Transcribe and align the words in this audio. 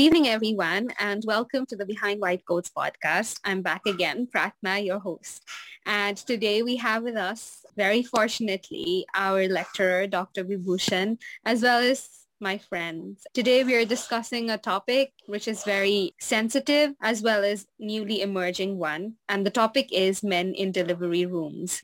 Good 0.00 0.16
evening, 0.16 0.28
everyone, 0.28 0.88
and 0.98 1.22
welcome 1.26 1.66
to 1.66 1.76
the 1.76 1.84
Behind 1.84 2.22
White 2.22 2.46
Coats 2.46 2.70
podcast. 2.74 3.38
I'm 3.44 3.60
back 3.60 3.82
again, 3.84 4.26
Pratna, 4.34 4.82
your 4.82 4.98
host. 4.98 5.44
And 5.84 6.16
today 6.16 6.62
we 6.62 6.76
have 6.76 7.02
with 7.02 7.16
us, 7.16 7.66
very 7.76 8.02
fortunately, 8.02 9.04
our 9.14 9.46
lecturer, 9.46 10.06
Dr. 10.06 10.42
Vibhushan, 10.42 11.18
as 11.44 11.60
well 11.60 11.80
as 11.82 12.08
my 12.40 12.56
friends. 12.56 13.26
Today 13.34 13.62
we 13.62 13.74
are 13.74 13.84
discussing 13.84 14.48
a 14.48 14.56
topic 14.56 15.12
which 15.26 15.46
is 15.46 15.64
very 15.64 16.14
sensitive 16.18 16.94
as 17.02 17.20
well 17.20 17.44
as 17.44 17.66
newly 17.78 18.22
emerging 18.22 18.78
one. 18.78 19.16
And 19.28 19.44
the 19.44 19.50
topic 19.50 19.92
is 19.92 20.22
men 20.22 20.54
in 20.54 20.72
delivery 20.72 21.26
rooms. 21.26 21.82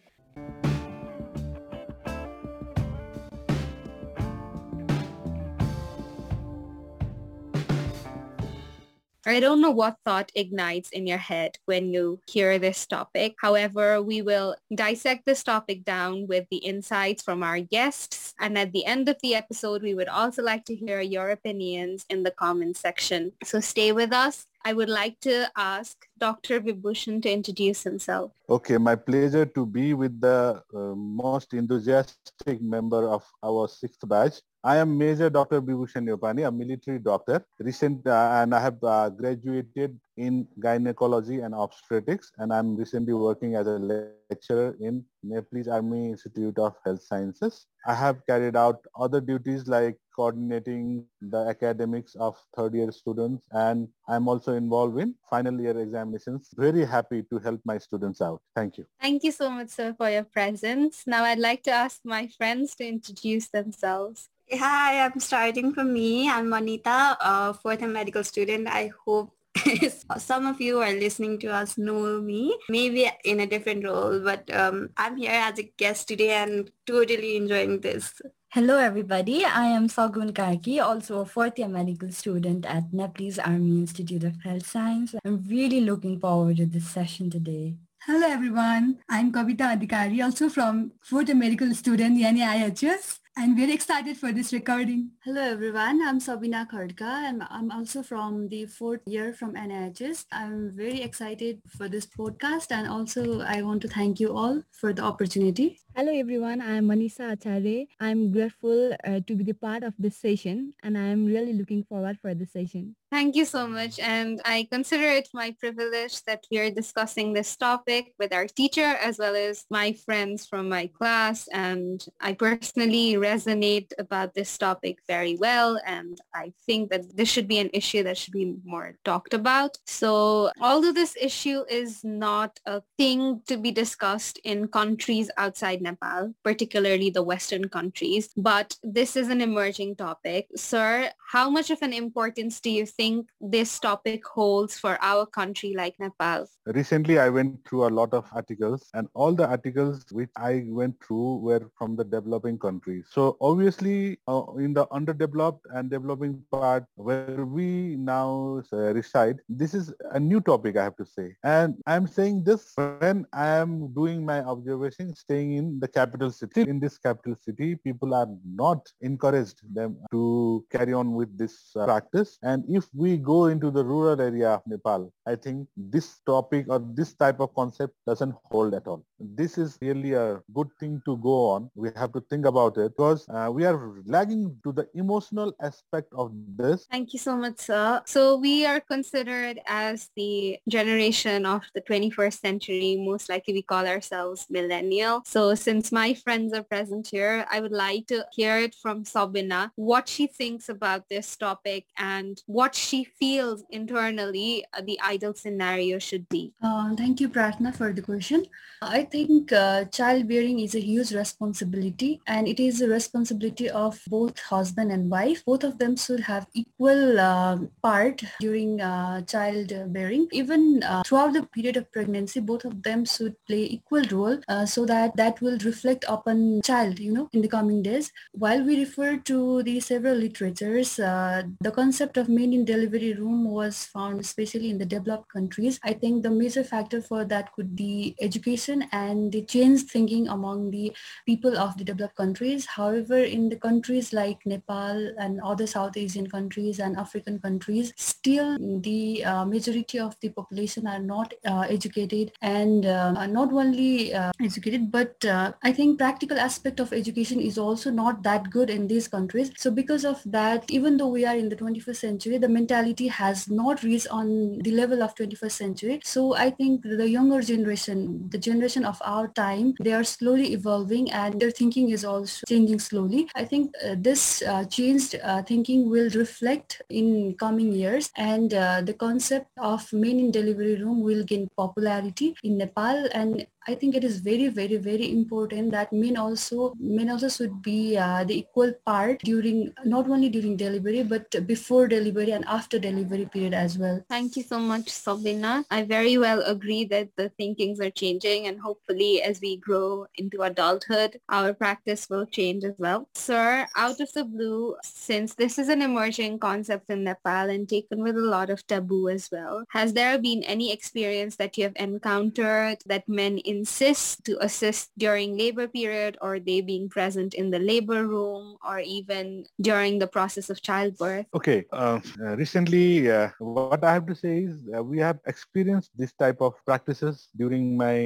I 9.27 9.41
don't 9.41 9.61
know 9.61 9.73
what 9.73 9.97
thought 10.05 10.31
ignites 10.37 10.91
in 10.91 11.07
your 11.07 11.19
head 11.19 11.59
when 11.65 11.93
you 11.93 12.21
hear 12.29 12.61
this 12.61 12.87
topic. 12.87 13.35
However, 13.41 14.01
we 14.01 14.23
will 14.23 14.55
dissect 14.73 15.27
this 15.27 15.43
topic 15.43 15.85
down 15.85 16.29
with 16.29 16.47
the 16.49 16.59
insights 16.59 17.25
from 17.25 17.43
our 17.43 17.59
guests. 17.59 18.35
And 18.39 18.57
at 18.57 18.73
the 18.73 18.87
end 18.87 19.09
of 19.09 19.17
the 19.23 19.35
episode, 19.35 19.83
we 19.83 19.95
would 19.95 20.09
also 20.09 20.43
like 20.43 20.65
to 20.67 20.77
hear 20.77 21.01
your 21.01 21.31
opinions 21.31 22.07
in 22.09 22.23
the 22.23 22.31
comment 22.31 22.77
section. 22.77 23.33
So 23.43 23.59
stay 23.59 23.91
with 23.91 24.13
us. 24.13 24.47
I 24.65 24.73
would 24.73 24.89
like 24.89 25.21
to 25.21 25.51
ask 25.57 26.07
Dr. 26.19 26.61
Vibhushan 26.61 27.23
to 27.23 27.31
introduce 27.31 27.85
himself. 27.85 28.33
Okay, 28.51 28.79
my 28.79 28.97
pleasure 28.97 29.47
to 29.47 29.65
be 29.65 29.95
with 29.95 30.21
the 30.21 30.61
uh, 30.75 30.79
most 30.95 31.55
enthusiastic 31.55 32.61
member 32.61 33.09
of 33.09 33.25
our 33.45 33.69
sixth 33.69 34.03
batch. 34.09 34.41
I 34.65 34.79
am 34.79 34.99
Major 34.99 35.31
Dr. 35.31 35.63
Vibhushan 35.63 36.09
Yopani, 36.09 36.47
a 36.47 36.51
military 36.51 36.99
doctor, 36.99 37.45
recent, 37.61 38.05
uh, 38.05 38.41
and 38.43 38.53
I 38.53 38.61
have 38.61 38.83
uh, 38.83 39.11
graduated 39.11 39.97
in 40.17 40.49
gynecology 40.59 41.39
and 41.41 41.55
obstetrics, 41.55 42.33
and 42.39 42.53
I'm 42.53 42.77
recently 42.77 43.13
working 43.13 43.55
as 43.55 43.69
a 43.69 43.79
lecturer 43.79 44.77
in 44.81 45.05
Nepalese 45.23 45.69
Army 45.69 46.11
Institute 46.11 46.59
of 46.59 46.75
Health 46.85 47.03
Sciences. 47.03 47.67
I 47.87 47.95
have 47.95 48.27
carried 48.27 48.57
out 48.57 48.81
other 48.99 49.21
duties 49.21 49.69
like 49.69 49.99
coordinating 50.17 51.05
the 51.21 51.47
academics 51.47 52.17
of 52.17 52.37
third 52.57 52.75
year 52.75 52.91
students, 52.91 53.47
and 53.53 53.87
I'm 54.09 54.27
also 54.27 54.55
involved 54.55 54.99
in 54.99 55.15
final 55.31 55.61
year 55.61 55.79
examinations. 55.79 56.49
Very 56.57 56.85
happy 56.85 57.23
to 57.31 57.39
help 57.39 57.61
my 57.65 57.79
students 57.79 58.21
out. 58.21 58.41
Thank 58.57 58.79
you. 58.79 58.87
Thank 59.01 59.23
you 59.23 59.31
so 59.31 59.49
much, 59.49 59.69
sir, 59.69 59.95
for 59.97 60.11
your 60.11 60.25
presence. 60.25 61.05
Now 61.07 61.23
I'd 61.23 61.39
like 61.39 61.63
to 61.65 61.71
ask 61.71 62.01
my 62.05 62.27
friends 62.27 62.75
to 62.77 62.89
introduce 62.89 63.49
themselves. 63.49 64.29
Hi, 64.53 65.05
I'm 65.05 65.19
starting 65.19 65.75
from 65.75 65.93
me. 65.93 66.31
I'm 66.31 66.47
Monita, 66.47 67.17
a 67.19 67.53
fourth 67.53 67.81
year 67.81 67.91
medical 67.91 68.23
student. 68.23 68.69
I 68.69 68.93
hope 69.05 69.33
some 70.19 70.47
of 70.47 70.61
you 70.61 70.79
are 70.79 70.93
listening 70.93 71.41
to 71.41 71.49
us 71.49 71.77
know 71.77 72.21
me, 72.21 72.57
maybe 72.69 73.11
in 73.25 73.41
a 73.41 73.47
different 73.49 73.85
role, 73.85 74.21
but 74.21 74.49
um, 74.55 74.91
I'm 74.97 75.17
here 75.17 75.33
as 75.33 75.59
a 75.59 75.65
guest 75.77 76.07
today 76.07 76.31
and 76.31 76.71
totally 76.87 77.37
enjoying 77.37 77.81
this. 77.81 78.15
Hello 78.51 78.79
everybody, 78.79 79.45
I 79.45 79.65
am 79.65 79.89
Sagun 79.89 80.33
Karki, 80.33 80.81
also 80.81 81.23
a 81.23 81.27
fourth 81.27 81.59
year 81.59 81.67
medical 81.67 82.13
student 82.13 82.67
at 82.67 82.93
Nepalese 82.93 83.41
Army 83.41 83.81
Institute 83.81 84.23
of 84.23 84.41
Health 84.45 84.67
Science. 84.67 85.17
I'm 85.25 85.43
really 85.49 85.81
looking 85.81 86.21
forward 86.21 86.59
to 86.59 86.67
this 86.67 86.89
session 86.89 87.31
today. 87.31 87.75
Hello 88.07 88.29
everyone, 88.29 88.99
I'm 89.09 89.33
Kavita 89.33 89.77
Adhikari, 89.77 90.23
also 90.23 90.49
from 90.49 90.93
fourth 91.03 91.27
year 91.27 91.37
medical 91.37 91.75
student, 91.75 92.17
NAIHS. 92.17 93.19
I'm 93.39 93.55
very 93.55 93.75
excited 93.75 94.17
for 94.17 94.33
this 94.33 94.51
recording. 94.55 95.11
Hello 95.23 95.43
everyone, 95.43 96.01
I'm 96.03 96.19
Sabina 96.21 96.67
Khadka 96.73 97.29
and 97.29 97.43
I'm 97.51 97.71
also 97.71 98.03
from 98.03 98.49
the 98.49 98.65
fourth 98.65 99.03
year 99.07 99.35
from 99.35 99.53
NIHS. 99.53 100.25
I'm 100.33 100.73
very 100.75 101.03
excited 101.03 101.61
for 101.69 101.87
this 101.87 102.07
podcast 102.07 102.71
and 102.71 102.89
also 102.89 103.43
I 103.43 103.61
want 103.61 103.83
to 103.83 103.89
thank 103.89 104.21
you 104.21 104.35
all 104.35 104.63
for 104.73 104.95
the 104.95 105.03
opportunity. 105.03 105.79
Hello 105.95 106.13
everyone, 106.13 106.63
I 106.63 106.79
am 106.79 106.89
Manisha 106.89 107.33
Acharya. 107.33 107.85
I'm 108.01 108.33
grateful 108.33 108.97
uh, 109.05 109.21
to 109.27 109.35
be 109.37 109.45
the 109.45 109.53
part 109.53 109.83
of 109.83 109.93
this 109.99 110.17
session 110.17 110.73
and 110.83 110.97
I 110.97 111.09
am 111.09 111.27
really 111.27 111.53
looking 111.53 111.85
forward 111.85 112.19
for 112.23 112.33
this 112.33 112.55
session. 112.55 112.97
Thank 113.13 113.37
you 113.37 113.45
so 113.45 113.69
much. 113.69 114.01
And 114.01 114.41
I 114.45 114.67
consider 114.71 115.05
it 115.05 115.29
my 115.33 115.55
privilege 115.61 116.25
that 116.25 116.45
we 116.51 116.59
are 116.59 116.71
discussing 116.71 117.33
this 117.33 117.57
topic 117.57 118.13
with 118.19 118.33
our 118.33 118.49
teacher 118.49 118.83
as 119.01 119.19
well 119.19 119.37
as 119.37 119.65
my 119.71 119.93
friends 119.93 120.45
from 120.45 120.69
my 120.69 120.89
class. 120.89 121.47
And 121.53 122.05
I 122.21 122.33
personally 122.33 123.15
resonate 123.15 123.93
about 124.01 124.35
this 124.35 124.59
topic 124.59 124.99
very 125.07 125.37
well. 125.37 125.81
And 125.87 126.19
I 126.35 126.53
think 126.67 126.91
that 126.91 127.17
this 127.17 127.29
should 127.29 127.47
be 127.47 127.61
an 127.61 127.71
issue 127.73 128.03
that 128.03 128.19
should 128.19 128.33
be 128.33 128.57
more 128.65 128.99
talked 129.05 129.35
about. 129.35 129.79
So 129.87 130.51
although 130.61 130.93
this 130.93 131.17
issue 131.21 131.63
is 131.71 132.03
not 132.03 132.59
a 132.67 132.83
thing 132.99 133.41
to 133.47 133.57
be 133.57 133.71
discussed 133.71 134.39
in 134.43 134.67
countries 134.67 135.31
outside 135.37 135.81
Nepal, 135.81 136.35
particularly 136.43 137.11
the 137.11 137.23
Western 137.23 137.69
countries. 137.69 138.31
But 138.37 138.77
this 138.83 139.15
is 139.15 139.29
an 139.29 139.41
emerging 139.41 139.95
topic. 139.95 140.49
Sir, 140.57 141.13
how 141.31 141.49
much 141.49 141.71
of 141.71 141.83
an 141.83 141.93
importance 141.93 142.61
do 142.61 142.71
you 142.71 142.85
think 142.97 143.29
this 143.41 143.79
topic 143.79 144.27
holds 144.27 144.79
for 144.79 144.99
our 145.01 145.27
country 145.27 145.75
like 145.77 145.95
Nepal? 145.99 146.47
Recently, 146.67 147.19
I 147.19 147.29
went 147.29 147.67
through 147.67 147.87
a 147.87 147.93
lot 148.01 148.13
of 148.13 148.27
articles 148.33 148.89
and 148.95 149.09
all 149.15 149.33
the 149.33 149.47
articles 149.47 150.05
which 150.11 150.31
I 150.37 150.65
went 150.67 150.97
through 151.05 151.39
were 151.39 151.71
from 151.79 151.97
the 151.97 152.05
developing 152.05 152.59
countries. 152.59 153.07
So 153.11 153.37
obviously, 153.41 154.19
uh, 154.27 154.43
in 154.59 154.75
the 154.75 154.87
underdeveloped 154.93 155.67
and 155.75 155.91
developing 155.91 156.43
part 156.51 156.85
where 156.97 157.45
we 157.45 157.97
now 157.97 158.63
uh, 158.73 158.95
reside, 158.95 159.39
this 159.49 159.75
is 159.75 159.93
a 160.13 160.21
new 160.21 160.41
topic, 160.41 160.77
I 160.77 160.85
have 160.85 160.97
to 160.97 161.07
say. 161.07 161.37
And 161.45 161.77
I'm 161.87 162.07
saying 162.07 162.45
this 162.45 162.73
when 162.77 163.27
I 163.33 163.49
am 163.49 163.93
doing 163.95 164.25
my 164.25 164.41
observation, 164.41 165.15
staying 165.15 165.53
in 165.53 165.81
the 165.81 165.89
capital 165.89 166.31
city. 166.31 166.63
In 166.63 166.81
this 166.81 166.99
capital 166.99 167.37
city, 167.45 167.77
people 167.77 168.15
are 168.15 168.29
not 168.45 168.87
encouraged 169.01 169.61
them 169.75 169.99
to 170.13 170.65
carry 170.71 170.93
on 170.93 171.15
with 171.15 171.37
this 171.37 171.71
uh, 171.77 171.85
practice. 171.85 172.39
And 172.43 172.65
if 172.69 172.86
we 172.95 173.17
go 173.17 173.47
into 173.47 173.71
the 173.71 173.85
rural 173.85 174.21
area 174.21 174.51
of 174.51 174.63
Nepal, 174.67 175.13
I 175.27 175.37
think 175.37 175.69
this 175.77 176.21
topic 176.27 176.67
or 176.69 176.79
this 176.79 177.15
type 177.15 177.41
of 177.41 177.55
concept 177.55 177.95
doesn't 178.07 178.35
hold 178.45 178.75
at 178.75 178.87
all. 178.87 179.05
This 179.19 179.59
is 179.59 179.79
really 179.81 180.13
a 180.13 180.41
good 180.55 180.69
thing 180.79 181.03
to 181.07 181.17
go 181.17 181.51
on. 181.51 181.71
We 181.75 181.91
have 181.97 182.13
to 182.13 182.21
think 182.29 182.47
about 182.47 182.77
it 182.77 182.93
because 182.97 183.27
uh, 183.29 183.51
we 183.53 183.65
are 183.65 184.03
lagging 184.05 184.57
to 184.65 184.73
the 184.73 184.87
emotional 184.95 185.53
aspect 185.61 186.13
of 186.13 186.33
this. 186.57 186.87
Thank 186.91 187.13
you 187.13 187.19
so 187.19 187.37
much, 187.37 187.59
sir. 187.59 188.03
So 188.07 188.37
we 188.37 188.67
are 188.67 188.81
considered 188.81 189.61
as 189.67 190.11
the 190.17 190.59
generation 190.69 191.47
of 191.47 191.63
the 191.75 191.81
21st 191.81 192.41
century. 192.41 192.97
Most 193.01 193.29
likely 193.29 193.55
we 193.55 193.63
call 193.63 193.87
ourselves 193.87 194.47
millennial. 194.51 195.23
So 195.27 195.55
since 195.55 195.91
my 195.91 196.15
friends 196.15 196.53
are 196.53 196.63
present 196.63 197.09
here, 197.09 197.47
I 197.51 197.61
would 197.61 197.73
like 197.73 198.07
to 198.09 198.27
hear 198.33 198.59
it 198.59 198.75
from 198.75 199.05
Sabina, 199.05 199.73
what 199.77 200.09
she 200.09 200.27
thinks 200.27 200.69
about 200.69 201.09
this 201.09 201.37
topic 201.37 201.87
and 201.99 202.41
what 202.47 202.75
she 202.77 203.05
feels 203.05 203.65
internally 203.71 204.65
uh, 204.75 204.83
the 204.85 205.01
ideal 205.01 205.35
scenario 205.35 205.99
should 205.99 206.29
be. 206.29 206.53
Uh, 206.63 206.95
thank 206.95 207.21
you, 207.21 207.29
Pratna, 207.29 207.75
for 207.75 207.93
the 207.93 208.03
question. 208.03 208.45
I 208.83 209.05
think 209.05 209.53
uh, 209.53 209.87
childbearing 209.87 210.61
is 210.61 210.75
a 210.75 210.81
huge 210.81 211.13
responsibility 211.13 212.21
and 212.27 212.47
it 212.47 212.61
is 212.61 212.83
a 212.83 212.89
responsibility 212.89 213.71
of 213.71 213.99
both 214.09 214.39
husband 214.39 214.93
and 214.93 215.11
wife. 215.11 215.45
Both 215.47 215.65
of 215.65 215.79
them 215.79 215.97
should 215.97 216.21
have 216.21 216.47
equal 216.53 217.19
uh, 217.19 217.59
part 217.83 218.23
during 218.39 218.81
uh, 218.81 219.23
childbearing. 219.23 220.29
Even 220.31 220.83
uh, 220.83 221.03
throughout 221.05 221.33
the 221.33 221.45
period 221.45 221.79
of 221.79 221.91
pregnancy, 221.91 222.41
both 222.41 222.65
of 222.67 222.83
them 222.83 223.07
should 223.07 223.35
play 223.47 223.65
equal 223.65 224.03
role 224.11 224.39
so 224.67 224.85
that 224.85 225.17
that 225.17 225.41
will 225.41 225.59
reflect 225.65 226.05
upon 226.07 226.61
child, 226.63 226.99
you 226.99 227.13
know, 227.13 227.29
in 227.33 227.41
the 227.41 227.49
coming 227.49 227.83
days. 227.83 228.13
While 228.33 228.63
we 228.63 228.79
refer 228.79 229.17
to 229.17 229.63
the 229.63 229.81
several 229.81 230.17
literatures, 230.17 230.97
the 230.97 231.73
concept 231.75 232.19
of 232.19 232.29
men 232.29 232.53
in 232.53 232.66
delivery 232.67 233.15
room 233.15 233.51
was 233.51 233.85
found 233.85 234.21
especially 234.21 234.71
in 234.71 234.79
the 234.79 234.85
developed 234.85 235.29
countries. 235.33 235.79
I 235.83 235.93
think 235.93 236.23
the 236.23 236.31
major 236.31 236.65
factor 236.65 237.01
for 237.01 237.25
that 237.25 237.53
could 237.53 237.75
be 237.77 238.17
education 238.21 238.85
and 238.93 239.33
the 239.33 239.43
change 239.43 239.83
thinking 239.85 240.29
among 240.29 240.71
the 240.71 240.93
people 241.25 241.57
of 241.57 241.77
the 241.79 241.85
developed 241.85 242.17
countries. 242.17 242.67
However, 242.67 243.19
in 243.19 243.49
the 243.49 243.57
countries 243.57 244.13
like 244.13 244.45
Nepal 244.45 245.13
and 245.19 245.41
other 245.41 245.67
South 245.67 245.97
Asian 245.97 246.29
countries 246.29 246.79
and 246.79 246.97
African 246.97 247.39
countries, 247.39 247.93
still 247.97 248.59
the 248.81 249.25
uh, 249.25 249.45
majority 249.45 249.99
of 249.99 250.17
the 250.21 250.31
population 250.31 250.87
are 250.87 250.99
not 250.99 251.33
uh, 251.47 251.61
educated 251.69 252.33
and 252.43 252.87
uh, 252.87 253.27
not 253.27 253.53
only 253.53 254.15
uh, 254.15 254.33
educated, 254.43 254.91
but 254.91 255.25
uh, 255.25 255.53
I 255.63 255.73
think 255.73 255.99
practical 255.99 256.39
aspect 256.39 256.81
of 256.81 256.93
education 256.93 257.41
is 257.41 257.59
also 257.59 257.91
not 257.91 258.23
that 258.23 258.51
good 258.51 258.71
in 258.71 258.87
these 258.87 259.09
countries. 259.09 259.51
So 259.57 259.71
because 259.71 260.05
of 260.05 260.23
that, 260.27 260.71
even 260.71 260.97
though 260.97 261.09
we 261.09 261.25
are 261.25 261.37
in 261.37 261.49
the 261.49 261.57
21st 261.57 261.97
century, 261.97 262.39
the 262.39 262.49
mentality 262.59 263.09
has 263.09 263.49
not 263.61 263.83
reached 263.83 264.09
on 264.19 264.59
the 264.67 264.73
level 264.81 265.03
of 265.03 265.15
21st 265.15 265.57
century. 265.65 266.01
So 266.05 266.35
I 266.35 266.51
think 266.51 266.83
the 267.03 267.09
younger 267.09 267.41
generation, 267.43 268.29
the 268.35 268.39
generation 268.49 268.85
of 268.93 269.01
our 269.05 269.29
time, 269.29 269.75
they 269.81 269.93
are 269.93 270.05
slowly 270.05 270.53
evolving 270.59 271.11
and 271.23 271.41
their 271.41 271.55
thinking 271.61 271.91
is 271.91 272.05
also 272.05 272.47
changing 272.53 272.81
slowly. 272.89 273.29
I 273.35 273.45
think 273.45 273.75
uh, 273.85 273.97
this 274.09 274.43
uh, 274.43 274.65
changed 274.65 275.17
uh, 275.23 275.43
thinking 275.43 275.91
will 275.91 276.11
reflect 276.23 276.83
in 276.89 277.35
coming 277.45 277.73
years 277.73 278.11
and 278.17 278.55
uh, 278.55 278.81
the 278.89 278.95
concept 278.95 279.51
of 279.59 279.93
men 279.93 280.19
in 280.25 280.31
delivery 280.31 280.77
room 280.83 281.03
will 281.03 281.25
gain 281.25 281.49
popularity 281.57 282.35
in 282.43 282.59
Nepal 282.59 283.09
and 283.13 283.47
I 283.69 283.75
think 283.75 283.97
it 283.97 284.05
is 284.05 284.21
very, 284.21 284.47
very, 284.49 284.77
very 284.77 285.11
important 285.11 285.73
that 285.73 285.93
men 285.93 286.17
also 286.17 286.73
men 286.79 287.11
also 287.11 287.29
should 287.29 287.63
be 287.63 287.97
uh, 287.99 288.23
the 288.23 288.39
equal 288.39 288.73
part 288.85 289.21
during 289.21 289.73
not 289.85 290.09
only 290.09 290.29
during 290.29 290.57
delivery 290.57 291.03
but 291.03 291.35
before 291.47 291.89
delivery 291.89 292.31
and 292.31 292.45
after 292.45 292.79
delivery 292.79 293.27
period 293.27 293.55
as 293.55 293.77
well. 293.77 294.05
Thank 294.09 294.37
you 294.37 294.45
so 294.45 294.61
much, 294.61 294.89
Sabina. 294.89 295.65
I 295.71 295.83
very 295.83 296.17
well 296.17 296.43
agree 296.43 296.85
that 296.87 297.09
the 297.17 297.29
thinkings 297.31 297.81
are 297.81 297.91
changing 297.91 298.47
and 298.47 298.61
hopefully 298.61 299.21
as 299.23 299.41
we 299.41 299.57
grow 299.57 300.07
into 300.15 300.43
adulthood, 300.43 301.19
our 301.29 301.53
practice 301.53 302.09
will 302.09 302.27
change 302.27 302.63
as 302.63 302.75
well. 302.79 303.09
Sir, 303.15 303.67
out 303.77 304.01
of 304.01 304.13
the 304.13 304.25
blue, 304.25 304.77
since 304.85 305.35
this 305.35 305.59
is 305.59 305.69
an 305.69 305.83
emerging 305.83 306.39
concept 306.39 306.89
in 306.89 307.03
Nepal 307.03 307.51
and 307.51 307.69
taken 307.69 308.03
with 308.03 308.17
a 308.17 308.21
lot 308.21 308.49
of 308.49 308.65
taboo 308.69 309.09
as 309.09 309.29
well, 309.33 309.65
has 309.71 309.93
there 309.93 310.19
been 310.19 310.45
any 310.45 310.73
experience 310.73 311.35
that 311.37 311.59
you 311.59 311.65
have 311.65 311.77
encountered 311.77 312.79
that 312.87 313.09
men 313.09 313.39
in 313.39 313.56
insist 313.57 314.25
to 314.29 314.37
assist 314.45 314.91
during 314.99 315.37
labor 315.37 315.67
period 315.69 316.17
or 316.21 316.39
they 316.39 316.61
being 316.61 316.89
present 316.89 317.35
in 317.35 317.51
the 317.51 317.59
labor 317.59 318.07
room 318.07 318.57
or 318.61 318.79
even 318.81 319.45
during 319.61 319.99
the 319.99 320.07
process 320.07 320.51
of 320.51 320.61
childbirth? 320.61 321.27
Okay. 321.35 321.65
Uh, 321.73 322.01
uh, 322.21 322.37
recently, 322.37 323.11
uh, 323.11 323.31
what 323.39 323.83
I 323.83 323.93
have 323.93 324.07
to 324.07 324.15
say 324.15 324.45
is 324.45 324.61
uh, 324.75 324.83
we 324.83 324.99
have 324.99 325.19
experienced 325.27 325.91
this 325.97 326.13
type 326.13 326.41
of 326.41 326.55
practices 326.65 327.29
during 327.37 327.77
my 327.77 327.97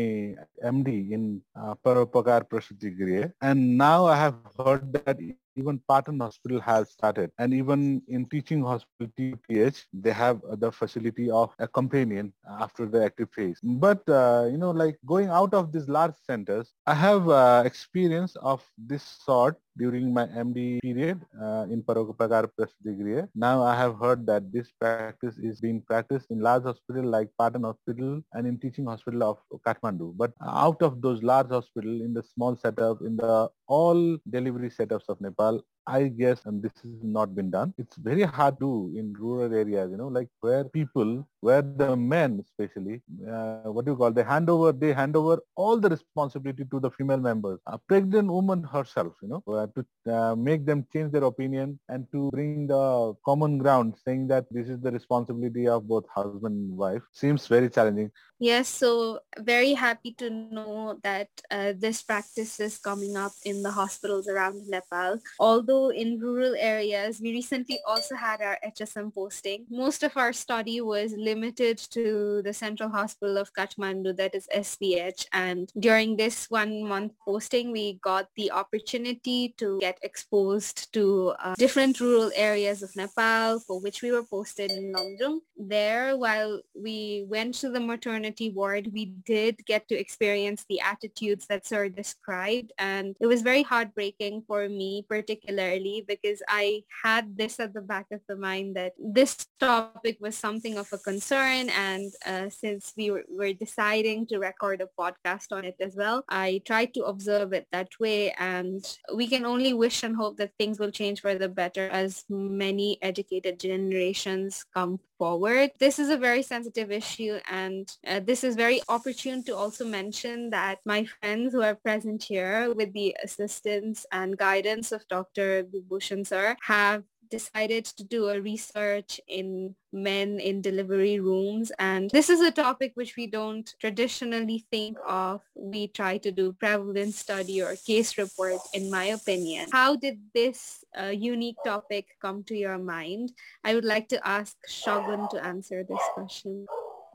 MD 0.63 1.11
in 1.11 1.43
uh, 1.59 1.75
Paropakar 1.85 2.47
Prasuti 2.49 2.95
Griha. 2.95 3.33
And 3.41 3.77
now 3.77 4.07
I 4.07 4.17
have 4.17 4.39
heard 4.59 4.93
that 4.95 5.19
even 5.61 5.81
Patan 5.89 6.21
Hospital 6.21 6.61
has 6.61 6.91
started. 6.91 7.31
And 7.39 7.55
even 7.55 8.03
in 8.09 8.27
teaching 8.35 8.63
hospital 8.63 9.13
TPH, 9.19 9.85
they 9.93 10.13
have 10.13 10.41
the 10.65 10.73
facility 10.73 11.31
of 11.31 11.55
a 11.59 11.69
companion 11.69 12.33
after 12.61 12.87
the 12.87 13.05
active 13.05 13.31
phase. 13.33 13.59
But, 13.63 14.09
uh, 14.09 14.49
you 14.51 14.59
know, 14.59 14.71
like 14.71 14.99
going 15.07 15.29
out 15.29 15.55
of 15.55 15.73
these 15.73 15.89
large 15.89 16.15
centers, 16.27 16.73
I 16.87 16.95
have 16.95 17.29
uh, 17.29 17.63
experience 17.67 18.37
of 18.37 18.65
this 18.93 19.05
sort 19.27 19.57
during 19.81 20.13
my 20.13 20.27
MD 20.27 20.81
period 20.83 21.21
uh, 21.43 21.65
in 21.71 21.83
Paropakar 21.83 22.49
degree. 22.85 23.23
Now 23.35 23.63
I 23.63 23.75
have 23.77 23.99
heard 23.99 24.27
that 24.27 24.53
this 24.53 24.71
practice 24.81 25.39
is 25.39 25.61
being 25.61 25.81
practiced 25.81 26.31
in 26.31 26.41
large 26.41 26.65
hospital 26.65 27.05
like 27.05 27.29
Patan 27.39 27.65
Hospital 27.65 28.23
and 28.35 28.47
in 28.47 28.59
teaching 28.59 28.87
hospital 28.87 29.23
of 29.31 29.39
Kathmandu. 29.67 30.17
But 30.17 30.33
out 30.47 30.83
of 30.83 31.01
those 31.01 31.23
large 31.23 31.49
hospital 31.49 32.03
in 32.07 32.13
the 32.15 32.23
small 32.23 32.57
setup, 32.57 33.01
in 33.01 33.17
the 33.17 33.49
all 33.67 34.19
delivery 34.29 34.71
setups 34.71 35.09
of 35.09 35.21
Nepal, 35.21 35.63
I 35.99 36.09
guess 36.09 36.45
and 36.47 36.63
this 36.63 36.73
has 36.83 37.03
not 37.03 37.35
been 37.35 37.51
done. 37.51 37.75
It's 37.79 37.97
very 37.97 38.23
hard 38.23 38.59
to 38.61 38.93
in 38.97 39.13
rural 39.19 39.53
areas, 39.55 39.91
you 39.91 39.97
know, 39.99 40.09
like 40.09 40.29
where 40.41 40.65
people, 40.65 41.27
where 41.41 41.63
the 41.63 41.97
men 41.97 42.41
especially, 42.45 43.03
uh, 43.29 43.71
what 43.75 43.85
do 43.85 43.93
you 43.93 43.97
call, 43.97 44.13
they 44.13 44.23
hand 44.23 44.49
over, 44.51 44.73
they 44.73 44.93
hand 44.93 45.17
over 45.17 45.41
all 45.57 45.79
the 45.79 45.89
responsibility 45.89 46.65
to 46.71 46.81
the 46.81 46.91
female 46.91 47.19
members. 47.19 47.59
A 47.67 47.79
pregnant 47.79 48.29
woman 48.31 48.63
herself, 48.63 49.15
you 49.23 49.29
know, 49.29 49.43
uh, 49.53 49.67
to 49.77 50.13
uh, 50.15 50.35
make 50.37 50.67
them 50.67 50.87
change 50.93 51.13
their 51.13 51.25
opinion 51.25 51.79
and 51.89 52.07
to 52.13 52.31
bring 52.31 52.67
the 52.69 53.15
common 53.25 53.59
ground 53.59 53.95
saying 54.05 54.29
that 54.29 54.47
this 54.51 54.69
is 54.69 54.81
the 54.81 54.93
responsibility 54.93 55.69
of 55.69 55.89
both 55.89 56.07
husband 56.15 56.55
and 56.55 56.77
wife 56.77 57.03
seems 57.13 57.47
very 57.47 57.69
challenging. 57.69 58.11
Yes, 58.41 58.69
so 58.71 59.21
very 59.39 59.75
happy 59.75 60.13
to 60.17 60.31
know 60.31 60.99
that 61.03 61.29
uh, 61.51 61.75
this 61.77 62.01
practice 62.01 62.59
is 62.59 62.79
coming 62.79 63.15
up 63.15 63.33
in 63.45 63.63
the 63.63 63.71
hospitals 63.71 64.29
around 64.29 64.67
Nepal. 64.67 65.21
Although 65.39 65.91
in 65.91 66.19
rural 66.19 66.57
areas, 66.59 67.21
we 67.21 67.33
recently 67.33 67.79
also 67.87 68.17
had 68.17 68.41
our 68.41 68.57
HSM 68.65 69.13
posting. 69.15 69.67
Most 69.69 70.03
of 70.03 70.17
our 70.17 70.33
study 70.33 70.81
was 70.81 71.13
limited 71.13 71.77
to 71.93 72.41
the 72.41 72.55
Central 72.55 72.89
Hospital 72.89 73.37
of 73.37 73.53
Kathmandu, 73.53 74.17
that 74.17 74.35
is 74.35 74.49
SBH. 74.57 75.27
And 75.35 75.71
during 75.79 76.17
this 76.17 76.49
one 76.49 76.83
month 76.89 77.13
posting, 77.23 77.73
we 77.73 78.01
got 78.03 78.29
the 78.37 78.53
opportunity 78.53 79.55
to 79.59 79.79
get 79.81 79.99
exposed 80.01 80.91
to 80.95 81.35
uh, 81.45 81.57
different 81.59 82.01
rural 82.01 82.33
areas 82.35 82.83
of 82.83 82.97
Nepal 82.97 83.61
for 83.61 83.81
which 83.81 84.01
we 84.01 84.13
were 84.13 84.25
posted 84.25 84.71
in 84.71 84.95
Lamjung. 84.95 85.41
There, 85.59 86.17
while 86.17 86.63
we 86.75 87.27
went 87.29 87.53
to 87.57 87.69
the 87.69 87.81
maternity 87.81 88.30
maternity 88.31 88.55
ward, 88.55 88.91
we 88.93 89.07
did 89.27 89.65
get 89.67 89.89
to 89.89 89.99
experience 89.99 90.65
the 90.69 90.81
attitudes 90.81 91.47
that 91.49 91.67
Sir 91.67 91.89
described. 91.89 92.73
And 92.79 93.17
it 93.21 93.27
was 93.27 93.43
very 93.43 93.63
heartbreaking 93.63 94.45
for 94.47 94.69
me 94.69 95.05
particularly 95.09 96.05
because 96.07 96.43
I 96.49 96.83
had 97.03 97.37
this 97.37 97.61
at 97.61 97.75
the 97.75 97.81
back 97.81 98.07
of 98.13 98.21
the 98.29 98.37
mind 98.37 98.77
that 98.77 98.93
this 98.99 99.47
topic 99.59 100.19
was 100.21 100.37
something 100.37 100.79
of 100.79 100.89
a 100.93 100.99
concern. 100.99 101.71
And 101.71 102.13
uh, 102.27 102.51
since 102.51 102.93
we 102.97 103.11
were, 103.11 103.25
were 103.29 103.53
deciding 103.53 104.27
to 104.29 104.39
record 104.39 104.81
a 104.81 104.89
podcast 104.99 105.53
on 105.53 105.65
it 105.65 105.77
as 105.81 105.97
well, 105.97 106.25
I 106.29 106.63
tried 106.65 106.95
to 106.95 107.05
observe 107.05 107.53
it 107.53 107.67
that 107.73 107.91
way. 107.99 108.33
And 108.39 108.85
we 109.15 109.27
can 109.27 109.45
only 109.45 109.73
wish 109.73 110.03
and 110.03 110.17
hope 110.17 110.37
that 110.39 110.53
things 110.59 110.79
will 110.79 110.93
change 110.93 111.21
for 111.21 111.35
the 111.35 111.49
better 111.49 111.89
as 111.89 112.25
many 112.29 112.99
educated 113.03 113.59
generations 113.59 114.65
come 114.75 115.01
forward. 115.21 115.69
This 115.79 115.99
is 115.99 116.09
a 116.09 116.17
very 116.17 116.43
sensitive 116.43 116.91
issue 116.91 117.39
and 117.51 117.85
uh, 118.07 118.21
this 118.21 118.43
is 118.43 118.57
very 118.57 118.81
opportune 118.89 119.45
to 119.45 119.55
also 119.55 119.85
mention 119.85 120.49
that 120.49 120.79
my 120.87 121.05
friends 121.05 121.53
who 121.53 121.61
are 121.61 121.75
present 121.75 122.23
here 122.23 122.73
with 122.73 122.95
the 122.95 123.15
assistance 123.23 124.07
and 124.13 124.39
guidance 124.39 124.93
of 124.93 125.07
Dr. 125.09 125.65
Bhushan 125.91 126.25
sir 126.27 126.57
have 126.63 127.05
decided 127.31 127.85
to 127.85 128.05
do 128.05 128.29
a 128.29 128.41
research 128.41 129.21
in 129.29 129.75
men 129.93 130.39
in 130.41 130.61
delivery 130.61 131.21
rooms. 131.21 131.73
And 131.79 132.11
this 132.11 132.29
is 132.31 132.41
a 132.41 132.51
topic 132.51 132.93
which 132.95 133.17
we 133.17 133.27
don't 133.27 133.73
traditionally 133.81 134.67
think 134.71 134.99
of. 135.07 135.43
We 135.55 135.89
try 135.89 136.19
to 136.19 136.31
do 136.31 136.53
prevalence 136.53 137.19
study 137.19 137.63
or 137.63 137.77
case 137.77 138.19
report, 138.19 138.61
in 138.75 138.91
my 138.91 139.05
opinion. 139.17 139.69
How 139.73 139.97
did 139.97 140.21
this 140.35 140.85
uh, 141.01 141.07
unique 141.07 141.57
topic 141.65 142.17
come 142.21 142.45
to 142.45 142.57
your 142.57 142.79
mind? 142.79 143.33
I 143.65 143.75
would 143.75 143.85
like 143.85 144.09
to 144.11 144.27
ask 144.27 144.57
Sagun 144.69 145.31
to 145.31 145.45
answer 145.45 145.85
this 145.85 146.03
question. 146.15 146.67